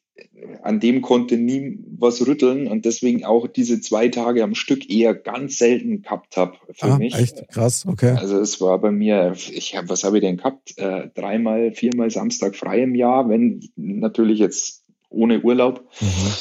an 0.62 0.80
dem 0.80 1.02
konnte 1.02 1.36
nie 1.36 1.78
was 1.98 2.26
rütteln 2.26 2.66
und 2.66 2.84
deswegen 2.84 3.24
auch 3.24 3.46
diese 3.46 3.80
zwei 3.80 4.08
Tage 4.08 4.42
am 4.42 4.54
Stück 4.54 4.90
eher 4.90 5.14
ganz 5.14 5.58
selten 5.58 6.02
gehabt 6.02 6.36
habe 6.36 6.54
für 6.72 6.86
ah, 6.86 6.98
mich. 6.98 7.14
Echt 7.14 7.48
krass, 7.48 7.84
okay. 7.86 8.16
Also 8.18 8.38
es 8.38 8.60
war 8.60 8.78
bei 8.78 8.90
mir, 8.90 9.34
ich 9.50 9.76
habe, 9.76 9.88
was 9.88 10.04
habe 10.04 10.18
ich 10.18 10.22
denn 10.22 10.36
gehabt? 10.36 10.78
Äh, 10.78 11.08
dreimal, 11.14 11.72
viermal 11.72 12.10
Samstag 12.10 12.56
frei 12.56 12.82
im 12.82 12.94
Jahr, 12.94 13.28
wenn 13.28 13.68
natürlich 13.76 14.38
jetzt 14.38 14.84
ohne 15.08 15.40
Urlaub. 15.40 15.88
Mhm. 16.00 16.32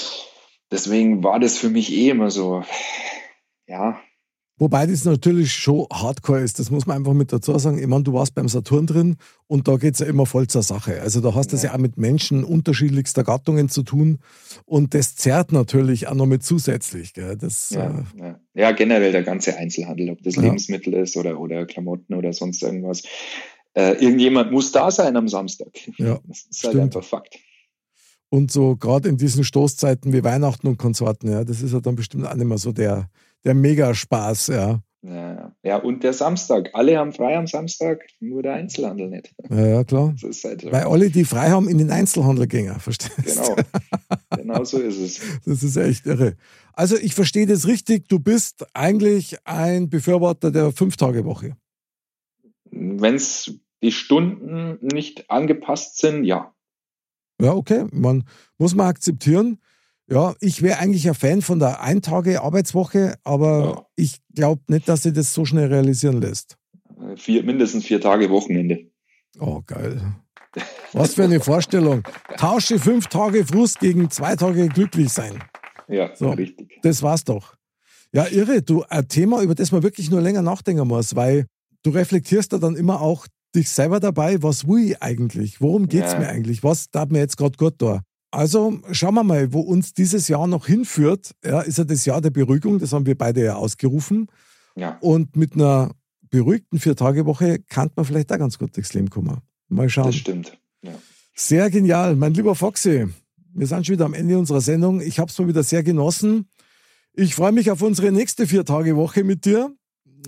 Deswegen 0.71 1.23
war 1.23 1.39
das 1.39 1.57
für 1.57 1.69
mich 1.69 1.91
eh 1.91 2.09
immer 2.09 2.31
so, 2.31 2.63
ja, 3.67 3.99
Wobei 4.61 4.85
das 4.85 5.05
natürlich 5.05 5.53
schon 5.53 5.87
hardcore 5.91 6.41
ist, 6.41 6.59
das 6.59 6.69
muss 6.69 6.85
man 6.85 6.97
einfach 6.97 7.13
mit 7.13 7.33
dazu 7.33 7.57
sagen. 7.57 7.79
Ich 7.79 7.87
meine, 7.87 8.03
du 8.03 8.13
warst 8.13 8.35
beim 8.35 8.47
Saturn 8.47 8.85
drin 8.85 9.17
und 9.47 9.67
da 9.67 9.77
geht 9.77 9.95
es 9.95 10.01
ja 10.01 10.05
immer 10.05 10.27
voll 10.27 10.45
zur 10.45 10.61
Sache. 10.61 11.01
Also 11.01 11.19
da 11.19 11.33
hast 11.33 11.47
du 11.47 11.55
ja. 11.55 11.57
es 11.57 11.63
ja 11.63 11.73
auch 11.73 11.79
mit 11.79 11.97
Menschen 11.97 12.43
unterschiedlichster 12.43 13.23
Gattungen 13.23 13.69
zu 13.69 13.81
tun 13.81 14.19
und 14.65 14.93
das 14.93 15.15
zerrt 15.15 15.51
natürlich 15.51 16.09
auch 16.09 16.13
noch 16.13 16.27
mit 16.27 16.43
zusätzlich. 16.43 17.13
Das, 17.13 17.71
ja, 17.71 17.89
äh, 17.89 18.19
ja. 18.19 18.39
ja, 18.53 18.71
generell 18.73 19.11
der 19.11 19.23
ganze 19.23 19.57
Einzelhandel, 19.57 20.11
ob 20.11 20.21
das 20.21 20.35
Lebensmittel 20.35 20.93
ist 20.93 21.17
oder, 21.17 21.39
oder 21.39 21.65
Klamotten 21.65 22.13
oder 22.13 22.31
sonst 22.31 22.61
irgendwas. 22.61 23.01
Äh, 23.73 23.93
irgendjemand 23.93 24.51
muss 24.51 24.71
da 24.71 24.91
sein 24.91 25.17
am 25.17 25.27
Samstag. 25.27 25.69
Ja, 25.97 26.19
das 26.27 26.45
ist 26.51 26.63
halt 26.65 26.77
einfach 26.77 27.03
Fakt. 27.03 27.39
Und 28.33 28.49
so 28.49 28.77
gerade 28.77 29.09
in 29.09 29.17
diesen 29.17 29.43
Stoßzeiten 29.43 30.13
wie 30.13 30.23
Weihnachten 30.23 30.67
und 30.67 30.77
Konsorten, 30.77 31.29
ja, 31.29 31.43
das 31.43 31.61
ist 31.61 31.73
ja 31.73 31.81
dann 31.81 31.95
bestimmt 31.95 32.25
auch 32.25 32.33
nicht 32.33 32.47
mehr 32.47 32.57
so 32.57 32.71
der, 32.71 33.09
der 33.43 33.53
Megaspaß, 33.53 34.47
ja. 34.47 34.81
Ja, 35.03 35.53
ja, 35.63 35.77
und 35.77 36.03
der 36.03 36.13
Samstag. 36.13 36.69
Alle 36.73 36.97
haben 36.97 37.11
frei 37.11 37.35
am 37.35 37.47
Samstag, 37.47 38.05
nur 38.19 38.43
der 38.43 38.53
Einzelhandel 38.53 39.09
nicht. 39.09 39.33
Ja, 39.49 39.65
ja 39.65 39.83
klar. 39.83 40.15
Halt. 40.21 40.71
Weil 40.71 40.83
alle, 40.83 41.09
die 41.09 41.25
frei 41.25 41.49
haben, 41.49 41.67
in 41.67 41.79
den 41.79 41.89
Einzelhandel 41.89 42.47
gehen, 42.47 42.79
verstehst 42.79 43.17
du? 43.17 43.55
Genau. 43.55 43.55
genau 44.37 44.63
so 44.63 44.77
ist 44.77 44.99
es. 44.99 45.21
Das 45.45 45.63
ist 45.63 45.75
echt 45.75 46.05
irre. 46.05 46.37
Also, 46.73 46.97
ich 46.97 47.15
verstehe 47.15 47.47
das 47.47 47.67
richtig. 47.67 48.07
Du 48.07 48.19
bist 48.19 48.65
eigentlich 48.73 49.37
ein 49.43 49.89
Befürworter 49.89 50.51
der 50.51 50.71
Fünf-Tage-Woche. 50.71 51.57
Wenn 52.69 53.15
es 53.15 53.59
die 53.81 53.91
Stunden 53.91 54.77
nicht 54.81 55.29
angepasst 55.31 55.97
sind, 55.97 56.23
ja. 56.23 56.50
Ja, 57.41 57.53
okay. 57.53 57.85
Man 57.91 58.23
muss 58.57 58.75
man 58.75 58.87
akzeptieren. 58.87 59.57
Ja, 60.07 60.35
ich 60.41 60.61
wäre 60.61 60.79
eigentlich 60.79 61.07
ein 61.07 61.15
Fan 61.15 61.41
von 61.41 61.59
der 61.59 61.81
Eintage-Arbeitswoche, 61.81 63.15
aber 63.23 63.63
ja. 63.63 63.85
ich 63.95 64.19
glaube 64.35 64.61
nicht, 64.67 64.89
dass 64.89 65.03
sie 65.03 65.13
das 65.13 65.33
so 65.33 65.45
schnell 65.45 65.67
realisieren 65.67 66.19
lässt. 66.19 66.57
Vier, 67.15 67.43
mindestens 67.43 67.85
vier 67.85 68.01
Tage 68.01 68.29
Wochenende. 68.29 68.91
Oh, 69.39 69.61
geil. 69.65 70.01
Was 70.93 71.13
für 71.13 71.23
eine 71.23 71.39
Vorstellung. 71.41 72.03
Tausche 72.37 72.77
fünf 72.77 73.07
Tage 73.07 73.45
Frust 73.45 73.79
gegen 73.79 74.09
zwei 74.09 74.35
Tage 74.35 74.67
glücklich 74.67 75.09
sein. 75.09 75.41
Ja, 75.87 76.15
so, 76.15 76.31
richtig. 76.31 76.79
Das 76.83 77.01
war's 77.01 77.23
doch. 77.23 77.55
Ja, 78.13 78.27
irre. 78.27 78.61
Du, 78.61 78.83
ein 78.83 79.07
Thema, 79.07 79.41
über 79.41 79.55
das 79.55 79.71
man 79.71 79.83
wirklich 79.83 80.11
nur 80.11 80.21
länger 80.21 80.41
nachdenken 80.41 80.87
muss, 80.87 81.15
weil 81.15 81.45
du 81.83 81.91
reflektierst 81.91 82.51
da 82.51 82.57
dann 82.57 82.75
immer 82.75 83.01
auch 83.01 83.27
dich 83.55 83.69
selber 83.69 83.99
dabei. 83.99 84.41
Was 84.43 84.67
will 84.67 84.91
ich 84.91 85.01
eigentlich? 85.01 85.61
Worum 85.61 85.87
geht's 85.87 86.13
ja. 86.13 86.19
mir 86.19 86.29
eigentlich? 86.29 86.63
Was 86.63 86.89
darf 86.89 87.09
mir 87.09 87.19
jetzt 87.19 87.37
gerade 87.37 87.57
gut 87.57 87.75
da? 87.79 88.01
Also 88.31 88.79
schauen 88.91 89.15
wir 89.15 89.23
mal, 89.23 89.51
wo 89.51 89.59
uns 89.59 89.93
dieses 89.93 90.29
Jahr 90.29 90.47
noch 90.47 90.65
hinführt. 90.65 91.35
Ja, 91.43 91.61
ist 91.61 91.77
ja 91.77 91.83
das 91.83 92.05
Jahr 92.05 92.21
der 92.21 92.29
Beruhigung, 92.29 92.79
das 92.79 92.93
haben 92.93 93.05
wir 93.05 93.17
beide 93.17 93.43
ja 93.43 93.55
ausgerufen. 93.55 94.27
Ja. 94.75 94.97
Und 95.01 95.35
mit 95.35 95.53
einer 95.53 95.91
beruhigten 96.29 96.79
Vier-Tage-Woche 96.79 97.59
kann 97.59 97.91
man 97.95 98.05
vielleicht 98.05 98.31
auch 98.31 98.37
ganz 98.37 98.57
gut 98.57 98.75
durchs 98.75 98.93
Leben 98.93 99.09
kommen. 99.09 99.41
Mal 99.67 99.89
schauen. 99.89 100.07
Das 100.07 100.15
stimmt. 100.15 100.57
Ja. 100.81 100.93
Sehr 101.35 101.69
genial. 101.69 102.15
Mein 102.15 102.33
lieber 102.33 102.55
Foxy, 102.55 103.07
wir 103.53 103.67
sind 103.67 103.85
schon 103.85 103.93
wieder 103.93 104.05
am 104.05 104.13
Ende 104.13 104.37
unserer 104.37 104.61
Sendung. 104.61 105.01
Ich 105.01 105.19
habe 105.19 105.29
es 105.29 105.37
mal 105.37 105.49
wieder 105.49 105.63
sehr 105.63 105.83
genossen. 105.83 106.49
Ich 107.13 107.35
freue 107.35 107.51
mich 107.51 107.69
auf 107.69 107.81
unsere 107.81 108.13
nächste 108.13 108.47
Vier-Tage-Woche 108.47 109.25
mit 109.25 109.43
dir. 109.43 109.75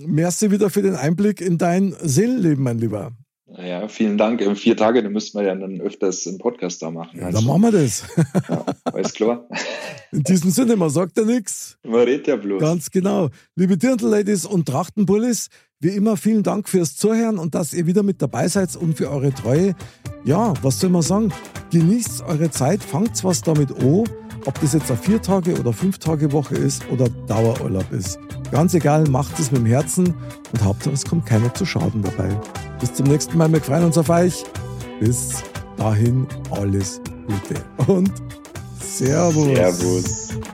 Merci 0.00 0.50
wieder 0.50 0.70
für 0.70 0.82
den 0.82 0.96
Einblick 0.96 1.40
in 1.40 1.58
dein 1.58 1.94
Seelenleben, 2.00 2.64
mein 2.64 2.78
Lieber. 2.78 3.12
Naja, 3.46 3.86
vielen 3.86 4.18
Dank. 4.18 4.40
In 4.40 4.56
vier 4.56 4.76
Tage, 4.76 5.02
dann 5.02 5.12
müssten 5.12 5.38
wir 5.38 5.46
ja 5.46 5.54
dann 5.54 5.80
öfters 5.80 6.26
einen 6.26 6.38
Podcast 6.38 6.82
da 6.82 6.90
machen. 6.90 7.20
Ja, 7.20 7.30
dann 7.30 7.44
machen 7.44 7.62
wir 7.62 7.72
das. 7.72 8.04
Ja, 8.48 8.64
alles 8.84 9.14
klar. 9.14 9.48
In 10.10 10.22
diesem 10.22 10.50
Sinne, 10.50 10.76
man 10.76 10.90
sagt 10.90 11.16
ja 11.16 11.24
nichts. 11.24 11.78
Man 11.84 12.02
redet 12.02 12.26
ja 12.26 12.36
bloß. 12.36 12.60
Ganz 12.60 12.90
genau. 12.90 13.30
Liebe 13.54 13.76
Dirndl-Ladies 13.76 14.44
und 14.44 14.66
Trachtenbullis, 14.66 15.48
wie 15.78 15.90
immer 15.90 16.16
vielen 16.16 16.42
Dank 16.42 16.68
fürs 16.68 16.96
Zuhören 16.96 17.38
und 17.38 17.54
dass 17.54 17.72
ihr 17.72 17.86
wieder 17.86 18.02
mit 18.02 18.20
dabei 18.20 18.48
seid 18.48 18.74
und 18.76 18.96
für 18.96 19.10
eure 19.10 19.32
Treue. 19.32 19.74
Ja, 20.24 20.54
was 20.62 20.80
soll 20.80 20.90
man 20.90 21.02
sagen? 21.02 21.32
Genießt 21.70 22.22
eure 22.22 22.50
Zeit, 22.50 22.82
fangt 22.82 23.22
was 23.22 23.42
damit 23.42 23.70
an, 23.70 24.04
ob 24.46 24.60
das 24.60 24.72
jetzt 24.72 24.90
eine 24.90 25.00
vier 25.00 25.20
Tage 25.20 25.58
oder 25.58 25.72
fünf 25.72 25.98
Tage 25.98 26.32
Woche 26.32 26.54
ist 26.54 26.88
oder 26.90 27.08
Dauerurlaub 27.26 27.90
ist. 27.92 28.18
Ganz 28.50 28.74
egal, 28.74 29.04
macht 29.08 29.38
es 29.38 29.50
mit 29.50 29.60
dem 29.60 29.66
Herzen 29.66 30.14
und 30.52 30.62
Hauptsache 30.62 30.94
es 30.94 31.04
kommt 31.04 31.26
keiner 31.26 31.52
zu 31.54 31.64
Schaden 31.64 32.02
dabei. 32.02 32.28
Bis 32.80 32.94
zum 32.94 33.06
nächsten 33.06 33.36
Mal, 33.38 33.50
wir 33.52 33.60
freuen 33.60 33.84
uns 33.84 33.98
auf 33.98 34.08
euch. 34.10 34.44
Bis 35.00 35.42
dahin 35.76 36.26
alles 36.50 37.00
Gute 37.26 37.90
und 37.90 38.12
Servus. 38.80 39.46
Servus. 39.46 40.53